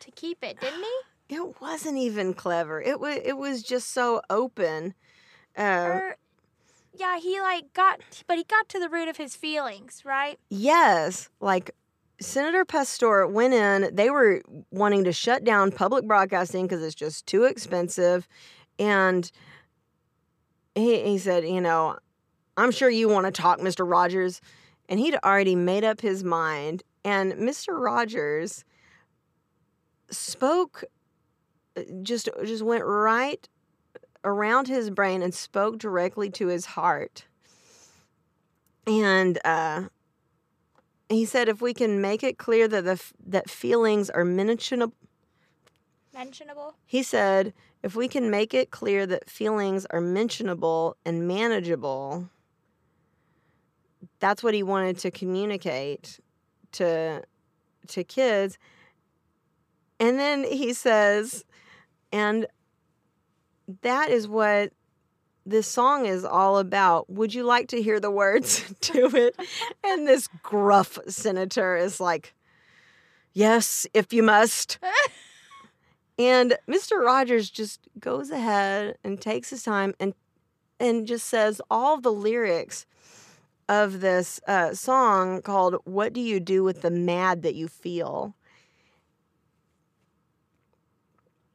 [0.00, 0.96] to keep it, didn't he?
[1.36, 2.82] It wasn't even clever.
[2.82, 4.94] It was it was just so open.
[5.56, 6.16] Uh, Or
[6.92, 10.40] yeah, he like got but he got to the root of his feelings, right?
[10.48, 11.70] yes, like
[12.20, 13.94] Senator Pastore went in.
[13.94, 18.28] They were wanting to shut down public broadcasting because it's just too expensive,
[18.78, 19.30] and
[20.74, 21.98] he he said, you know,
[22.56, 23.88] I'm sure you want to talk, Mr.
[23.90, 24.40] Rogers,
[24.88, 26.82] and he'd already made up his mind.
[27.04, 27.68] And Mr.
[27.80, 28.64] Rogers
[30.10, 30.84] spoke,
[31.76, 33.48] uh, just just went right
[34.24, 37.24] around his brain and spoke directly to his heart.
[38.86, 39.84] And uh,
[41.10, 44.94] he said, if we can make it clear that the that feelings are mentionable,
[46.14, 46.74] Mentionable.
[46.86, 52.28] he said, if we can make it clear that feelings are mentionable and manageable,
[54.20, 56.20] that's what he wanted to communicate
[56.72, 57.22] to
[57.88, 58.58] to kids.
[59.98, 61.44] And then he says,
[62.12, 62.46] and
[63.82, 64.72] that is what
[65.50, 67.10] this song is all about.
[67.10, 69.36] Would you like to hear the words to it?
[69.84, 72.34] And this gruff senator is like,
[73.32, 74.78] Yes, if you must.
[76.18, 76.98] And Mr.
[77.02, 80.14] Rogers just goes ahead and takes his time and
[80.78, 82.86] and just says all the lyrics
[83.68, 88.34] of this uh, song called "What Do You Do with the Mad That You Feel."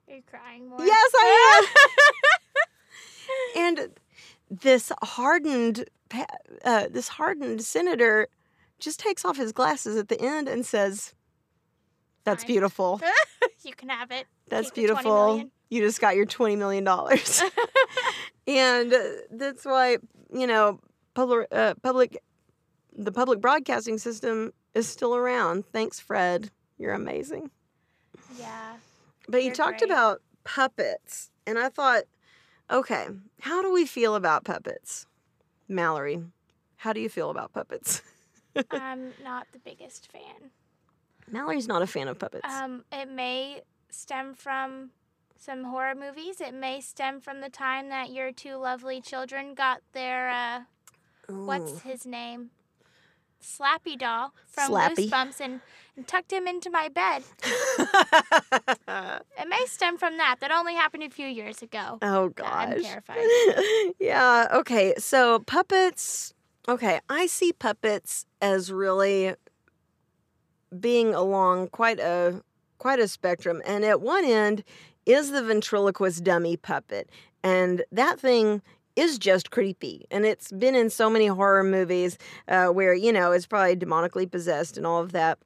[0.07, 0.79] Are you crying more?
[0.79, 2.39] Yes, I am.
[3.55, 3.89] and
[4.49, 5.85] this hardened,
[6.63, 8.27] uh, this hardened senator
[8.79, 11.13] just takes off his glasses at the end and says,
[12.23, 12.47] "That's Fine.
[12.53, 13.01] beautiful.
[13.63, 14.27] you can have it.
[14.49, 15.49] That's Keep beautiful.
[15.69, 16.87] you just got your $20 million.
[18.47, 18.99] and uh,
[19.31, 19.97] that's why,
[20.31, 20.79] you know,
[21.15, 22.21] public, uh, public,
[22.95, 25.65] the public broadcasting system is still around.
[25.73, 26.51] Thanks, Fred.
[26.77, 27.49] You're amazing.
[28.37, 28.73] yeah.
[29.27, 29.89] But you talked great.
[29.89, 32.03] about puppets, and I thought,
[32.69, 33.07] okay,
[33.41, 35.05] how do we feel about puppets?
[35.67, 36.23] Mallory,
[36.77, 38.01] how do you feel about puppets?
[38.71, 40.51] I'm not the biggest fan.
[41.29, 42.47] Mallory's not a fan of puppets.
[42.47, 44.91] Um, it may stem from
[45.37, 46.39] some horror movies.
[46.39, 50.59] It may stem from the time that your two lovely children got their uh,
[51.27, 52.51] what's his name?
[53.41, 55.09] Slappy doll from Slappy.
[55.09, 55.61] Goosebumps and,
[55.95, 57.23] and tucked him into my bed.
[59.37, 60.37] It may stem from that.
[60.39, 61.99] That only happened a few years ago.
[62.01, 62.73] oh god.
[62.73, 63.17] I'm terrified.
[63.99, 64.93] yeah, okay.
[64.97, 66.33] So puppets,
[66.67, 69.35] okay, I see puppets as really
[70.79, 72.41] being along quite a
[72.77, 74.63] quite a spectrum and at one end
[75.05, 77.09] is the ventriloquist dummy puppet
[77.43, 78.61] and that thing
[78.95, 82.17] is just creepy and it's been in so many horror movies
[82.49, 85.37] uh, where you know it's probably demonically possessed and all of That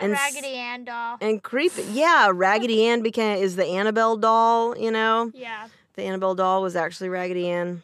[0.00, 1.16] And Raggedy Ann doll.
[1.20, 5.68] and creepy yeah raggedy ann became is the annabelle doll you know Yeah.
[5.94, 7.82] the annabelle doll was actually raggedy ann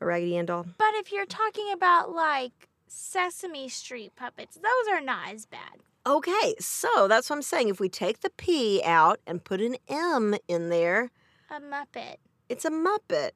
[0.00, 5.00] a raggedy ann doll But if you're talking about like Sesame Street puppets, those are
[5.00, 5.80] not as bad.
[6.06, 7.68] Okay, so that's what I'm saying.
[7.68, 11.10] If we take the P out and put an M in there,
[11.50, 12.16] A Muppet.
[12.48, 13.30] it's a Muppet.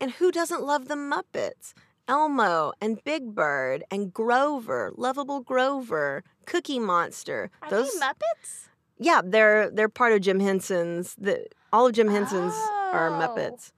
[0.00, 1.72] And who doesn't love the Muppets?
[2.08, 7.50] Elmo and Big Bird and Grover, lovable Grover, Cookie Monster.
[7.62, 8.68] Are Those, they Muppets?
[8.98, 11.14] yeah, they're they're part of Jim Henson's.
[11.16, 12.54] The all of Jim Henson's
[12.92, 13.12] are Oh.
[13.12, 13.72] Muppets.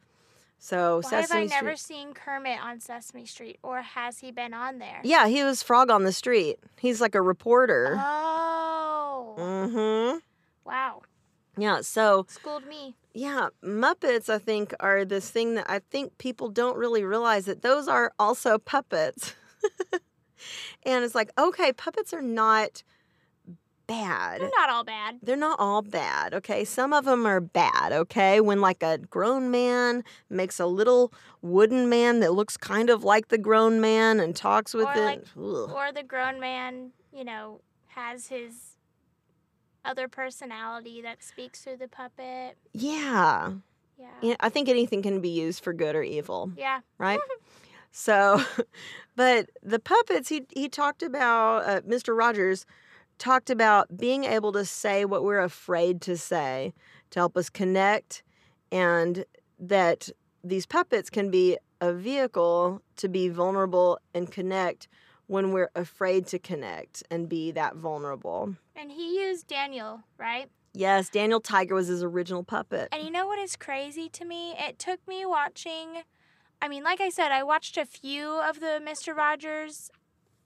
[0.62, 4.52] So Why have I Sesame never seen Kermit on Sesame Street, or has he been
[4.52, 5.00] on there?
[5.02, 6.58] Yeah, he was Frog on the Street.
[6.78, 7.96] He's like a reporter.
[7.98, 10.18] Oh, Mm-hmm.
[10.64, 11.00] wow!
[11.56, 11.80] Yeah.
[11.82, 12.96] So Schooled me.
[13.12, 17.62] Yeah, Muppets, I think, are this thing that I think people don't really realize that
[17.62, 19.34] those are also puppets.
[20.84, 22.84] and it's like, okay, puppets are not
[23.88, 24.40] bad.
[24.40, 25.18] They're not all bad.
[25.22, 26.64] They're not all bad, okay?
[26.64, 28.40] Some of them are bad, okay?
[28.40, 33.26] When like a grown man makes a little wooden man that looks kind of like
[33.28, 35.00] the grown man and talks with Or it.
[35.00, 38.69] like- Or the grown man, you know, has his
[39.84, 42.56] other personality that speaks through the puppet.
[42.72, 43.52] yeah.
[43.98, 44.06] Yeah.
[44.22, 44.36] yeah.
[44.40, 46.50] I think anything can be used for good or evil.
[46.56, 46.80] Yeah.
[46.98, 47.20] right?
[47.90, 48.42] so,
[49.16, 52.16] but the puppets, he he talked about uh, Mr.
[52.16, 52.64] Rogers
[53.18, 56.72] talked about being able to say what we're afraid to say
[57.10, 58.22] to help us connect,
[58.72, 59.26] and
[59.58, 60.08] that
[60.42, 64.88] these puppets can be a vehicle to be vulnerable and connect
[65.26, 68.56] when we're afraid to connect and be that vulnerable.
[68.80, 70.48] And he used Daniel, right?
[70.72, 72.88] Yes, Daniel Tiger was his original puppet.
[72.92, 74.54] And you know what is crazy to me?
[74.58, 76.02] It took me watching,
[76.62, 79.14] I mean, like I said, I watched a few of the Mr.
[79.14, 79.90] Rogers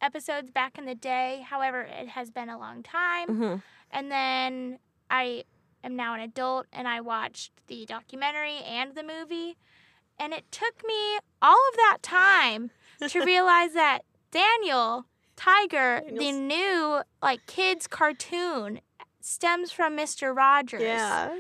[0.01, 1.45] episodes back in the day.
[1.49, 3.29] However, it has been a long time.
[3.29, 3.63] Mhm.
[3.93, 5.45] And then I
[5.85, 9.57] am now an adult and I watched the documentary and the movie.
[10.19, 12.73] And it took me all of that time
[13.07, 14.01] to realize that
[14.33, 18.81] Daniel Tiger, the new like kids cartoon,
[19.21, 20.35] stems from Mr.
[20.35, 20.83] Rogers.
[20.83, 21.35] Yeah.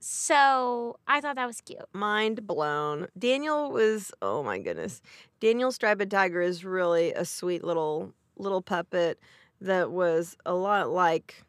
[0.00, 1.80] So I thought that was cute.
[1.92, 3.08] mind blown.
[3.18, 5.02] Daniel was oh my goodness.
[5.40, 9.18] Daniel Striped Tiger is really a sweet little little puppet
[9.60, 11.42] that was a lot like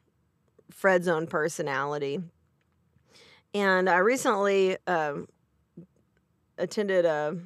[0.72, 2.20] Fred's own personality.
[3.54, 5.28] And I recently um,
[6.58, 7.38] attended a,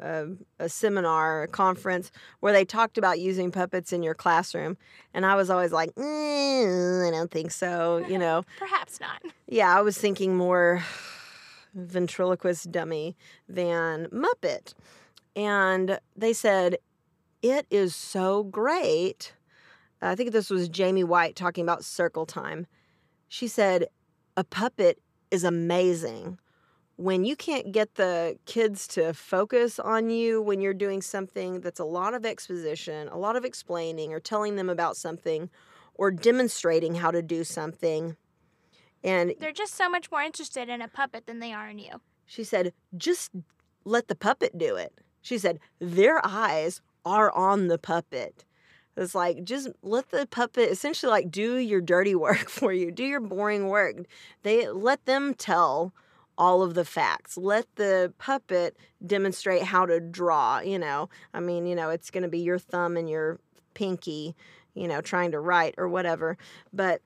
[0.00, 0.26] a
[0.58, 4.76] a seminar, a conference where they talked about using puppets in your classroom,
[5.14, 8.42] and I was always like, "Mm, I don't think so, you know.
[8.58, 9.22] Perhaps not.
[9.46, 10.82] Yeah, I was thinking more
[11.74, 13.16] ventriloquist dummy
[13.48, 14.74] than Muppet.
[15.34, 16.78] And they said,
[17.42, 19.34] it is so great.
[20.00, 22.66] I think this was Jamie White talking about circle time.
[23.28, 23.86] She said,
[24.36, 24.98] a puppet
[25.30, 26.38] is amazing.
[26.96, 31.78] When you can't get the kids to focus on you when you're doing something that's
[31.80, 35.50] a lot of exposition, a lot of explaining, or telling them about something,
[35.94, 38.16] or demonstrating how to do something,
[39.04, 42.00] and They're just so much more interested in a puppet than they are in you.
[42.24, 43.30] she said, just
[43.84, 44.92] let the puppet do it.
[45.22, 48.44] She said, their eyes are on the puppet.
[48.96, 53.04] It's like, just let the puppet essentially like do your dirty work for you, do
[53.04, 53.96] your boring work.
[54.42, 55.92] They let them tell
[56.38, 57.36] all of the facts.
[57.36, 61.08] Let the puppet demonstrate how to draw, you know.
[61.34, 63.40] I mean, you know, it's going to be your thumb and your
[63.74, 64.34] pinky,
[64.74, 66.36] you know, trying to write or whatever.
[66.72, 67.02] But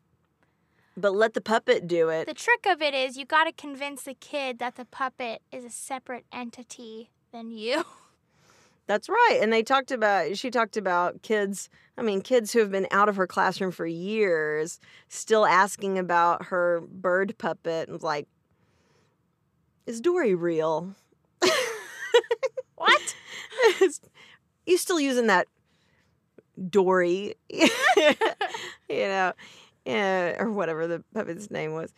[0.96, 2.26] but let the puppet do it.
[2.26, 5.64] The trick of it is you got to convince the kid that the puppet is
[5.64, 7.84] a separate entity than you.
[8.86, 9.38] That's right.
[9.40, 13.08] And they talked about, she talked about kids, I mean, kids who have been out
[13.08, 18.26] of her classroom for years, still asking about her bird puppet and like,
[19.86, 20.94] is Dory real?
[22.80, 23.14] What?
[24.66, 25.46] you still using that
[26.68, 27.68] Dory, you
[28.88, 29.32] know,
[29.84, 31.92] yeah, or whatever the puppet's name was.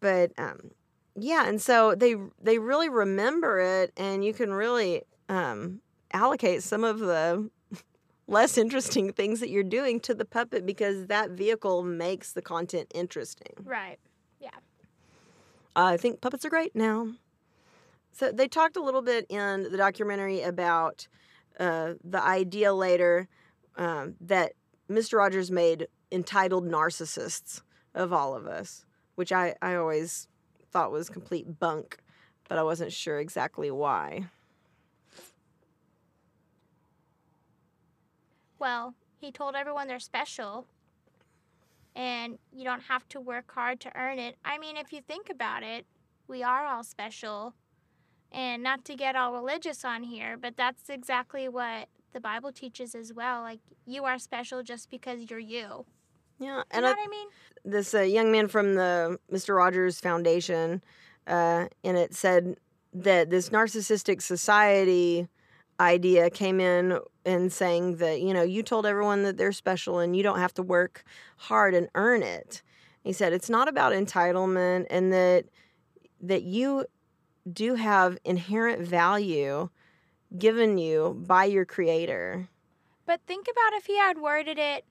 [0.00, 0.72] But um,
[1.16, 5.80] yeah, and so they they really remember it, and you can really um,
[6.12, 7.48] allocate some of the
[8.26, 12.90] less interesting things that you're doing to the puppet because that vehicle makes the content
[12.94, 13.52] interesting.
[13.64, 13.98] right.
[15.76, 17.08] I think puppets are great now.
[18.12, 21.06] So they talked a little bit in the documentary about
[21.60, 23.28] uh, the idea later
[23.76, 24.52] um, that
[24.90, 25.18] Mr.
[25.18, 27.60] Rogers made entitled narcissists
[27.94, 30.28] of all of us, which I, I always
[30.70, 31.98] thought was complete bunk,
[32.48, 34.26] but I wasn't sure exactly why.
[38.58, 40.66] Well, he told everyone they're special
[41.96, 44.36] and you don't have to work hard to earn it.
[44.44, 45.86] I mean, if you think about it,
[46.28, 47.54] we are all special.
[48.30, 52.94] And not to get all religious on here, but that's exactly what the Bible teaches
[52.94, 53.40] as well.
[53.40, 55.86] Like, you are special just because you're you.
[56.38, 57.28] Yeah, You and know I, I mean?
[57.64, 59.56] this uh, young man from the Mr.
[59.56, 60.82] Rogers Foundation,
[61.26, 62.56] uh, and it said
[62.92, 65.28] that this narcissistic society
[65.78, 70.16] idea came in and saying that you know you told everyone that they're special and
[70.16, 71.04] you don't have to work
[71.36, 72.62] hard and earn it.
[73.02, 75.46] He said it's not about entitlement and that
[76.20, 76.86] that you
[77.52, 79.68] do have inherent value
[80.36, 82.48] given you by your creator.
[83.04, 84.84] But think about if he had worded it,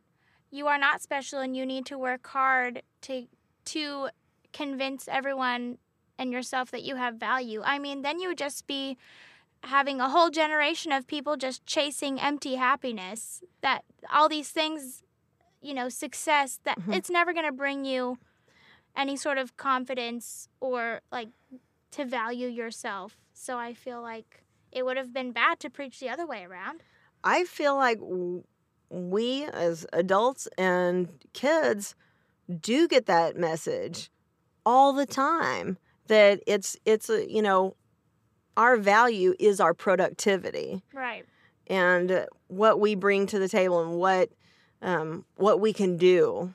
[0.51, 3.27] you are not special and you need to work hard to
[3.65, 4.09] to
[4.53, 5.77] convince everyone
[6.17, 7.61] and yourself that you have value.
[7.65, 8.97] I mean, then you would just be
[9.65, 13.43] having a whole generation of people just chasing empty happiness.
[13.61, 15.03] That all these things,
[15.61, 16.95] you know, success that Mhm.
[16.95, 18.17] it's never going to bring you
[18.95, 21.29] any sort of confidence or like
[21.91, 23.17] to value yourself.
[23.33, 26.83] So I feel like it would have been bad to preach the other way around.
[27.23, 27.99] I feel like
[28.89, 31.95] we as adults and kids
[32.61, 34.11] do get that message
[34.65, 37.75] all the time that it's it's a, you know
[38.57, 41.25] our value is our productivity Right.
[41.67, 44.29] and what we bring to the table and what
[44.81, 46.53] um, what we can do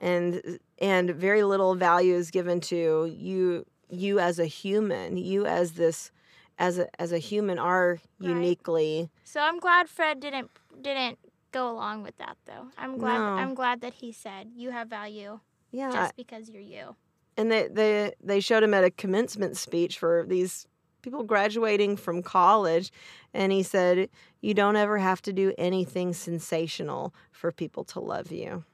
[0.00, 5.72] and and very little value is given to you you as a human you as
[5.72, 6.10] this
[6.58, 8.30] as a as a human are Right.
[8.30, 10.50] uniquely So I'm glad Fred didn't
[10.80, 11.18] didn't
[11.52, 12.68] go along with that though.
[12.76, 13.24] I'm glad No.
[13.42, 16.96] I'm glad that he said you have value yeah just because you're you.
[17.36, 20.66] and they, they they showed him at a commencement speech for these
[21.06, 22.90] people graduating from college
[23.32, 24.08] and he said
[24.40, 28.64] you don't ever have to do anything sensational for people to love you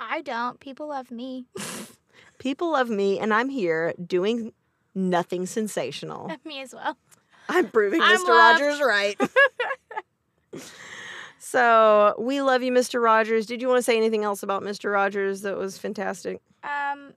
[0.00, 0.58] I don't.
[0.58, 1.44] People love me.
[2.38, 4.54] people love me and i'm here doing
[4.94, 6.96] nothing sensational me as well.
[7.50, 8.60] i'm proving I'm mr loved.
[8.62, 9.20] rogers right
[11.38, 14.90] so we love you mr rogers did you want to say anything else about mr
[14.90, 17.12] rogers that was fantastic Um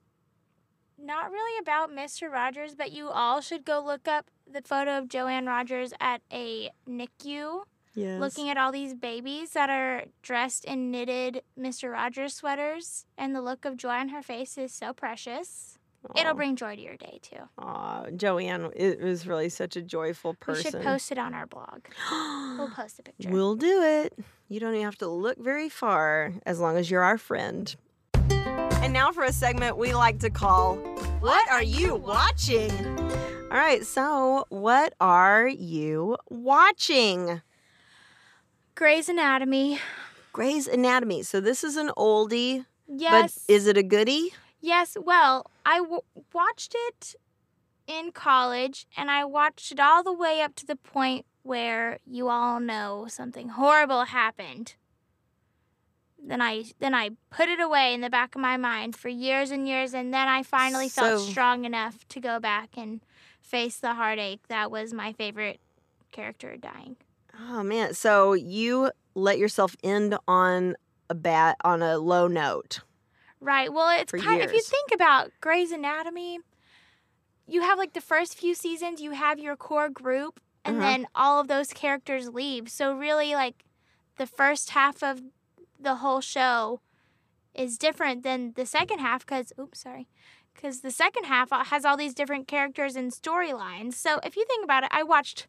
[1.07, 2.29] not really about Mr.
[2.31, 6.69] Rogers, but you all should go look up the photo of Joanne Rogers at a
[6.87, 7.63] NICU
[7.95, 11.91] yes looking at all these babies that are dressed in knitted Mr.
[11.91, 15.79] Rogers sweaters and the look of joy on her face is so precious.
[16.15, 17.49] It'll bring joy to your day too.
[17.57, 20.65] Aw, Joanne it was really such a joyful person.
[20.65, 21.81] We should post it on our blog.
[22.57, 23.29] We'll post a picture.
[23.29, 24.17] We'll do it.
[24.47, 27.75] You don't even have to look very far as long as you're our friend.
[28.87, 30.77] And now for a segment we like to call
[31.19, 32.71] What Are You Watching?
[33.51, 37.41] All right, so what are you watching?
[38.75, 39.79] Grey's Anatomy.
[40.31, 41.21] Grey's Anatomy.
[41.23, 43.43] So this is an oldie, Yes.
[43.45, 44.29] but is it a goodie?
[44.61, 44.95] yes.
[44.97, 45.99] Well, I w-
[46.33, 47.13] watched it
[47.87, 52.29] in college and I watched it all the way up to the point where you
[52.29, 54.75] all know something horrible happened.
[56.27, 59.49] Then I then I put it away in the back of my mind for years
[59.51, 63.01] and years and then I finally felt strong enough to go back and
[63.41, 65.59] face the heartache that was my favorite
[66.11, 66.97] character dying.
[67.39, 70.75] Oh man, so you let yourself end on
[71.09, 72.81] a bat on a low note.
[73.39, 73.71] Right.
[73.71, 76.39] Well, it's kind if you think about Grey's Anatomy,
[77.47, 80.85] you have like the first few seasons, you have your core group, and Uh-huh.
[80.85, 82.69] then all of those characters leave.
[82.69, 83.63] So really, like
[84.17, 85.21] the first half of
[85.79, 86.81] the whole show
[87.53, 90.07] is different than the second half because, oops, sorry,
[90.53, 93.93] because the second half has all these different characters and storylines.
[93.93, 95.47] So if you think about it, I watched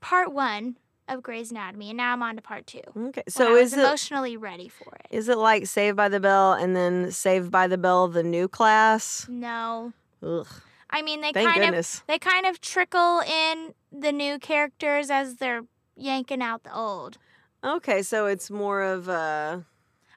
[0.00, 0.76] part one
[1.08, 2.80] of Grey's Anatomy, and now I'm on to part two.
[2.96, 3.22] Okay.
[3.28, 5.06] So is it emotionally ready for it.
[5.10, 8.48] is it like Saved by the Bell and then Saved by the Bell the new
[8.48, 9.26] class?
[9.28, 10.46] No, Ugh.
[10.90, 15.36] I mean they Thank kind of they kind of trickle in the new characters as
[15.36, 15.62] they're
[15.96, 17.18] yanking out the old.
[17.64, 19.64] Okay, so it's more of a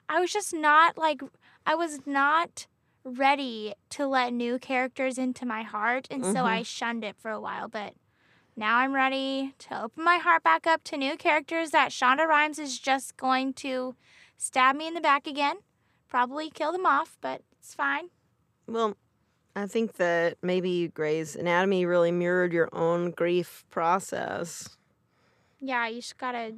[0.08, 1.20] I was just not like
[1.66, 2.66] I was not
[3.04, 6.44] ready to let new characters into my heart and so Mhm.
[6.44, 7.94] I shunned it for a while but
[8.56, 12.58] now I'm ready to open my heart back up to new characters that Shonda Rhimes
[12.58, 13.94] is just going to
[14.36, 15.58] stab me in the back again.
[16.08, 18.10] Probably kill them off, but it's fine.
[18.66, 18.96] well.
[19.58, 24.76] I think that maybe Grey's Anatomy really mirrored your own grief process.
[25.60, 26.56] Yeah, you just gotta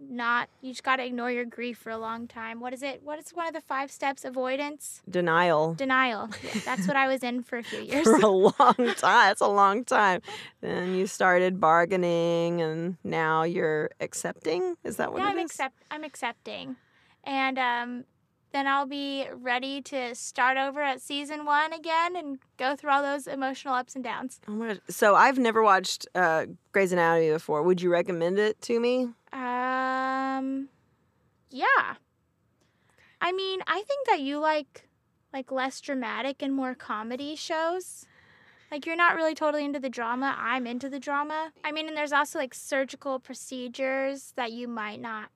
[0.00, 2.60] not you just gotta ignore your grief for a long time.
[2.60, 3.02] What is it?
[3.02, 4.24] What is one of the five steps?
[4.24, 5.02] Avoidance?
[5.08, 6.30] Denial Denial.
[6.42, 8.04] Yeah, that's what I was in for a few years.
[8.04, 9.28] for a long time.
[9.28, 10.22] That's a long time.
[10.60, 14.76] Then you started bargaining, and now you're accepting.
[14.84, 15.50] Is that what yeah, it I'm is?
[15.50, 16.76] accept I'm accepting.
[17.24, 18.04] And um
[18.52, 23.02] then I'll be ready to start over at season one again and go through all
[23.02, 24.40] those emotional ups and downs.
[24.48, 24.78] Oh my gosh.
[24.88, 27.62] So I've never watched uh, Grey's Anatomy before.
[27.62, 29.08] Would you recommend it to me?
[29.32, 30.68] Um
[31.50, 31.94] yeah.
[33.20, 34.88] I mean, I think that you like
[35.32, 38.06] like less dramatic and more comedy shows.
[38.70, 40.36] Like you're not really totally into the drama.
[40.38, 41.52] I'm into the drama.
[41.64, 45.30] I mean, and there's also like surgical procedures that you might not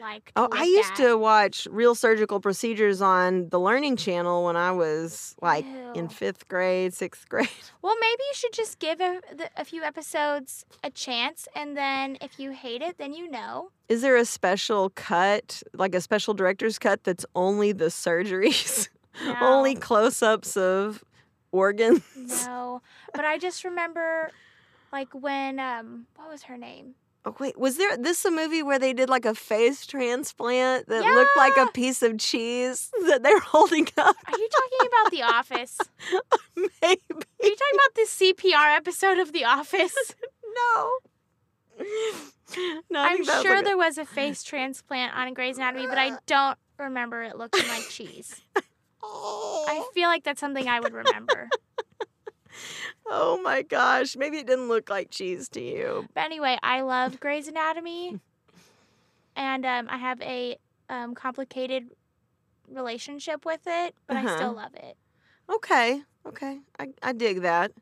[0.00, 0.32] like.
[0.36, 0.96] Oh, I used at.
[0.98, 5.64] to watch real surgical procedures on the Learning Channel when I was like
[5.94, 7.48] in fifth grade, sixth grade.
[7.82, 9.20] Well, maybe you should just give a,
[9.56, 13.70] a few episodes a chance, and then if you hate it, then you know.
[13.88, 18.88] Is there a special cut, like a special director's cut, that's only the surgeries,
[19.40, 21.02] only close ups of
[21.52, 22.04] organs?
[22.46, 22.82] No,
[23.14, 24.30] but I just remember,
[24.92, 26.94] like when um, what was her name?
[27.26, 31.04] Oh, wait, was there this a movie where they did like a face transplant that
[31.04, 34.16] looked like a piece of cheese that they're holding up?
[34.26, 35.78] Are you talking about The Office?
[36.56, 36.70] Maybe.
[36.82, 39.94] Are you talking about the CPR episode of The Office?
[40.52, 40.90] No.
[42.90, 45.32] No, I I'm think that was sure like a- there was a face transplant on
[45.32, 48.40] Grey's Anatomy, but I don't remember it looking like cheese.
[48.56, 48.60] I
[49.02, 49.88] Oh.
[49.94, 51.48] feel like that's something I would remember.
[53.06, 54.16] Oh my gosh.
[54.16, 56.06] Maybe it didn't look like cheese to you.
[56.14, 58.18] But anyway, I love Grey's Anatomy,
[59.36, 60.56] and um, I have a
[60.88, 61.90] um, complicated
[62.68, 64.36] relationship with it, but I Uh-huh.
[64.36, 64.96] still love it.
[65.52, 66.02] Okay.
[66.26, 66.58] Okay.
[66.78, 67.72] I, I dig that.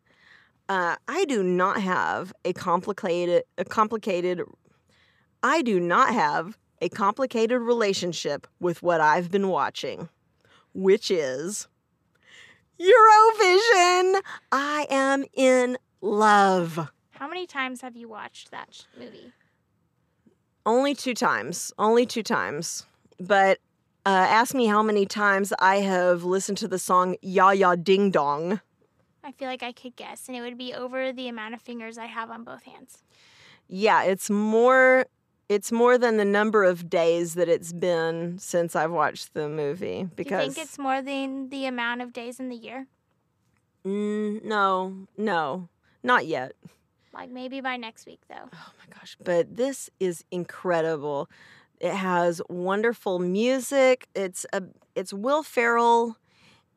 [0.69, 4.43] Uh, I do not have a complicated a complicated
[5.43, 10.09] I do not have a complicated relationship with what I've been watching,
[10.75, 11.69] which is
[12.81, 14.21] Eurovision.
[14.53, 16.89] I am in love.
[17.13, 19.33] How many times have you watched that movie?
[20.65, 21.73] Only two times.
[21.79, 22.87] Only two times.
[23.19, 23.59] But
[24.07, 28.11] uh, ask me how many times I have listened to the song Ya Ya Ding
[28.11, 28.61] Dong.
[29.25, 31.99] I feel like I could guess, and it would be over the amount of fingers
[31.99, 33.03] I have on both hands.
[33.67, 35.05] Yeah, it's more
[35.49, 40.09] it's more than the number of days that it's been since I've watched the movie
[40.15, 42.87] because you think it's more than the amount of days in the year?
[43.87, 45.69] Mm, no, no,
[46.03, 46.53] not yet.
[47.15, 48.49] Like maybe by next week, though.
[48.53, 51.29] Oh my gosh, but this is incredible.
[51.81, 54.09] It has wonderful music.
[54.15, 54.63] It's a
[54.95, 56.17] it's Will Ferrell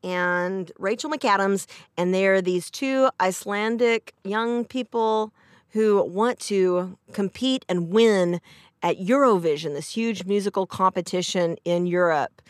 [0.04, 1.68] and Rachel McAdams
[1.98, 5.34] and they're these two Icelandic young people
[5.74, 8.42] who want to compete and win
[8.84, 12.42] at Eurovision, this huge musical competition in Europe.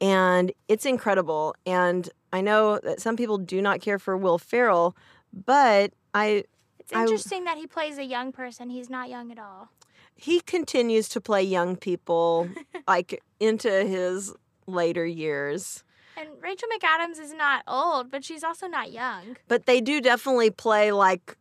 [0.00, 1.54] And it's incredible.
[1.64, 4.96] And I know that some people do not care for Will Ferrell,
[5.32, 6.44] but I
[6.78, 8.68] It's I- interesting that he plays a young person.
[8.70, 9.68] He's not young at all.
[10.18, 12.48] he continues to play young people
[12.88, 14.34] like into his
[14.66, 15.84] later years.
[16.18, 19.36] And Rachel McAdams is not old, but she's also not young.
[19.48, 21.36] But they do definitely play like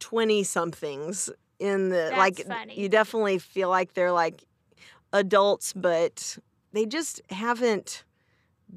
[0.00, 2.80] 20 somethings in the That's like funny.
[2.80, 4.44] you definitely feel like they're like
[5.12, 6.38] adults but
[6.72, 8.04] they just haven't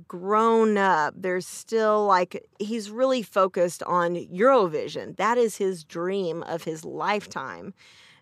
[0.07, 1.13] grown up.
[1.17, 5.15] They're still like he's really focused on Eurovision.
[5.17, 7.73] That is his dream of his lifetime.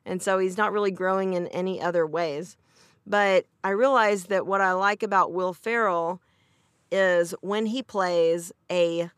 [0.05, 2.57] And so he's not really growing in any other ways.
[3.07, 6.21] But I realized that what I like about Will Ferrell
[6.91, 9.09] is when he plays a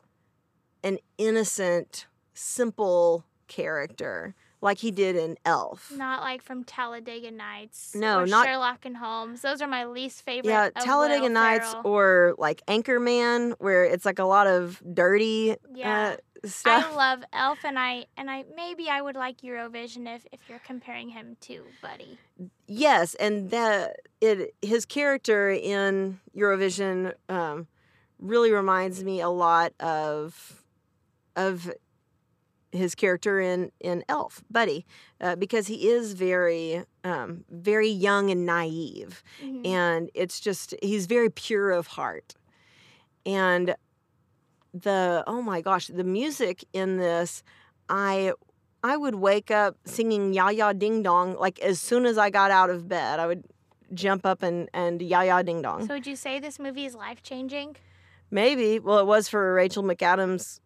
[0.82, 5.92] an innocent, simple character like he did in Elf.
[5.94, 7.94] Not like from Talladega Nights.
[7.94, 9.40] No, or not- Sherlock and Holmes.
[9.40, 10.50] Those are my least favorite.
[10.50, 11.86] Yeah, Talladega Will Nights Ferrell.
[11.86, 16.16] or like Anchorman, where it's like a lot of dirty Yeah.
[16.44, 16.86] uh, stuff.
[16.92, 20.58] I love Elf, and I and I maybe I would like Eurovision if if you're
[20.66, 22.18] comparing him to Buddy.
[22.66, 27.68] yes, and that it his character in Eurovision um,
[28.18, 30.64] really reminds me a lot of
[31.36, 31.70] of
[32.78, 34.86] his character in in Elf, Buddy,
[35.20, 39.22] uh, because he is very um, very young and naive.
[39.42, 39.66] Mhm.
[39.66, 42.34] and it's just he's very pure of heart
[43.26, 43.74] and
[44.74, 47.42] the oh my gosh the music in this
[47.88, 48.32] i
[48.84, 52.50] i would wake up singing ya ya ding dong like as soon as i got
[52.50, 53.44] out of bed i would
[53.94, 56.94] jump up and and ya ya ding dong So would you say this movie is
[56.94, 57.76] life changing?
[58.30, 60.60] maybe well it was for rachel mcadams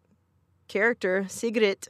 [0.73, 1.87] character sigrid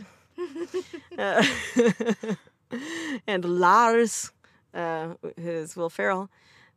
[1.17, 1.45] uh,
[3.27, 4.31] and Lars,
[4.73, 6.29] uh, who's Will Ferrell,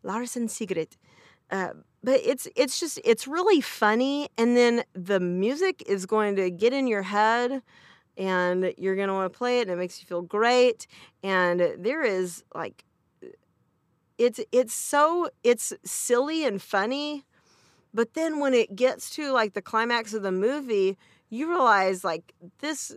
[0.05, 0.97] Lars and Sigrid.
[1.51, 1.71] Uh,
[2.03, 6.73] but it's it's just it's really funny, and then the music is going to get
[6.73, 7.63] in your head,
[8.17, 10.87] and you're going to want to play it, and it makes you feel great.
[11.23, 12.85] And there is like,
[14.19, 17.27] it's it's so it's silly and funny,
[17.93, 20.97] but then when it gets to like the climax of the movie,
[21.29, 22.95] you realize like this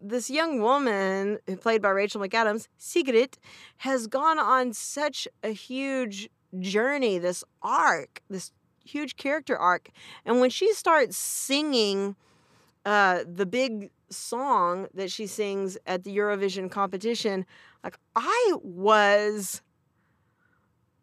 [0.00, 3.38] this young woman played by Rachel McAdams, Sigrid,
[3.78, 6.28] has gone on such a huge
[6.60, 8.52] journey, this arc, this
[8.84, 9.88] huge character arc.
[10.24, 12.14] And when she starts singing
[12.84, 17.46] uh, the big song that she sings at the Eurovision competition,
[17.82, 19.62] like I was,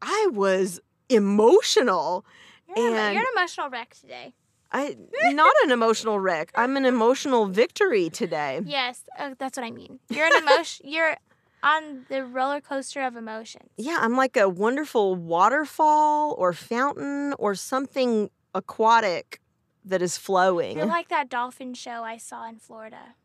[0.01, 2.25] I was emotional.
[2.67, 4.33] You're, an, And- you're an emotional wreck today.
[4.73, 4.97] I
[5.31, 6.51] not an emotional wreck.
[6.55, 8.61] I'm an emotional victory today.
[8.65, 9.99] Yes, uh, that's what I mean.
[10.09, 10.89] You're an emotion.
[10.89, 11.15] you're
[11.61, 13.69] on the roller coaster of emotions.
[13.77, 19.39] Yeah, I'm like a wonderful waterfall or fountain or something aquatic
[19.85, 20.77] that is flowing.
[20.77, 23.15] You're like that dolphin show I saw in Florida.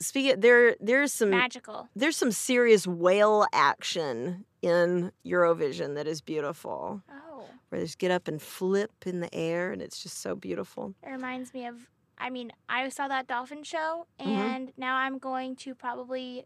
[0.00, 1.88] Speaking there there's some Magical.
[1.94, 7.02] there's some serious whale action in Eurovision that is beautiful.
[7.10, 10.34] Oh, Where they just get up and flip in the air and it's just so
[10.34, 10.94] beautiful.
[11.02, 11.88] it reminds me of.
[12.18, 14.26] I mean, I saw that dolphin show, Mhm.
[14.26, 16.44] and now I'm going to probably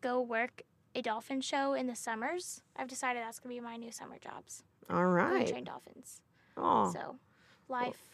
[0.00, 0.62] go work
[0.94, 2.62] a dolphin show in the summers.
[2.76, 4.62] I've decided that's gonna be my new summer jobs.
[4.88, 5.46] All right.
[5.46, 6.22] Train dolphins.
[6.56, 6.90] Oh.
[6.92, 7.18] So,
[7.68, 8.11] life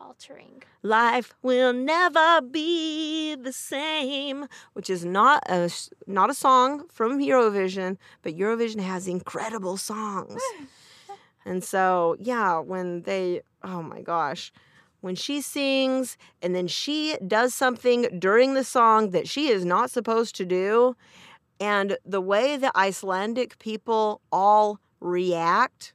[0.00, 0.62] altering.
[0.82, 5.70] Life will never be the same, which is not a
[6.06, 10.40] not a song from Eurovision, but Eurovision has incredible songs.
[11.44, 14.52] and so, yeah, when they oh my gosh,
[15.00, 19.90] when she sings and then she does something during the song that she is not
[19.90, 20.96] supposed to do,
[21.58, 25.92] and the way the Icelandic people all react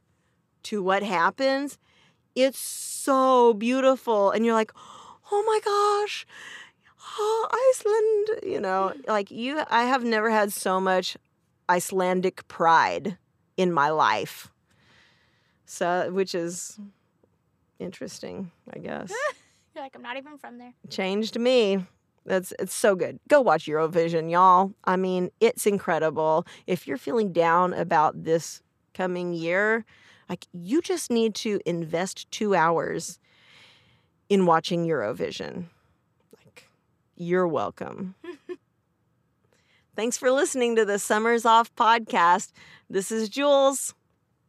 [0.64, 1.78] to what happens,
[2.36, 4.32] it's so beautiful.
[4.32, 4.72] And you're like,
[5.32, 6.26] oh my gosh,
[7.18, 8.54] oh, Iceland.
[8.54, 11.18] You know, like you, I have never had so much
[11.70, 13.18] Icelandic pride
[13.58, 14.52] in my life.
[15.66, 16.80] So, which is
[17.80, 19.12] interesting, I guess.
[19.76, 20.74] You're like, I'm not even from there.
[20.90, 21.86] Changed me.
[22.26, 23.20] That's it's so good.
[23.28, 24.74] Go watch Eurovision, y'all.
[24.86, 26.48] I mean, it's incredible.
[26.66, 28.62] If you're feeling down about this
[28.94, 29.86] coming year,
[30.30, 33.20] like you just need to invest 2 hours
[34.30, 35.66] in watching Eurovision.
[36.44, 36.68] Like
[37.16, 38.16] you're welcome.
[39.96, 42.52] Thanks for listening to the Summers Off podcast.
[42.90, 43.94] This is Jules,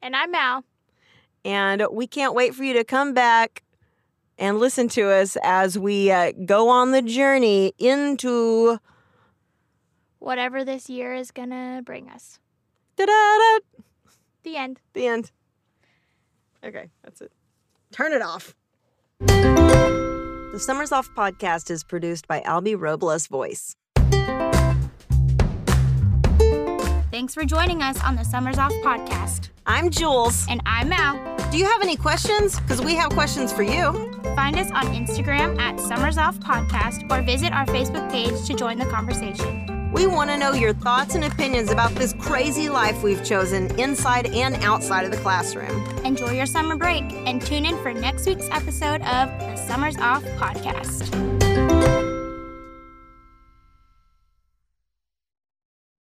[0.03, 0.64] And I'm Mal.
[1.45, 3.62] and we can't wait for you to come back
[4.39, 8.79] and listen to us as we uh, go on the journey into
[10.18, 12.39] Whatever this year is gonna bring us.
[12.97, 13.59] da-da-da,
[14.43, 14.81] The end.
[14.95, 15.31] the end.
[16.67, 17.31] Okay, that's it.
[17.93, 18.55] Turn it off.
[19.21, 23.77] The Summers Off podcast is produced by Albie Robles Voice.
[27.12, 29.51] Thanks for joining us on the Summers Off podcast.
[29.64, 30.45] I'm Jules.
[30.51, 31.37] And I'm Mal.
[31.51, 32.59] Do you have any questions?
[32.61, 33.93] Because we have questions for you.
[34.35, 38.79] Find us on Instagram at Summers Off Podcast or visit our Facebook page to join
[38.79, 39.66] the conversation.
[39.97, 44.26] We want to know your thoughts and opinions about this crazy life we've chosen inside
[44.26, 45.82] and outside of the classroom.
[46.05, 50.22] Enjoy your summer break and tune in for next week's episode of the Summers Off
[50.36, 51.76] Podcast.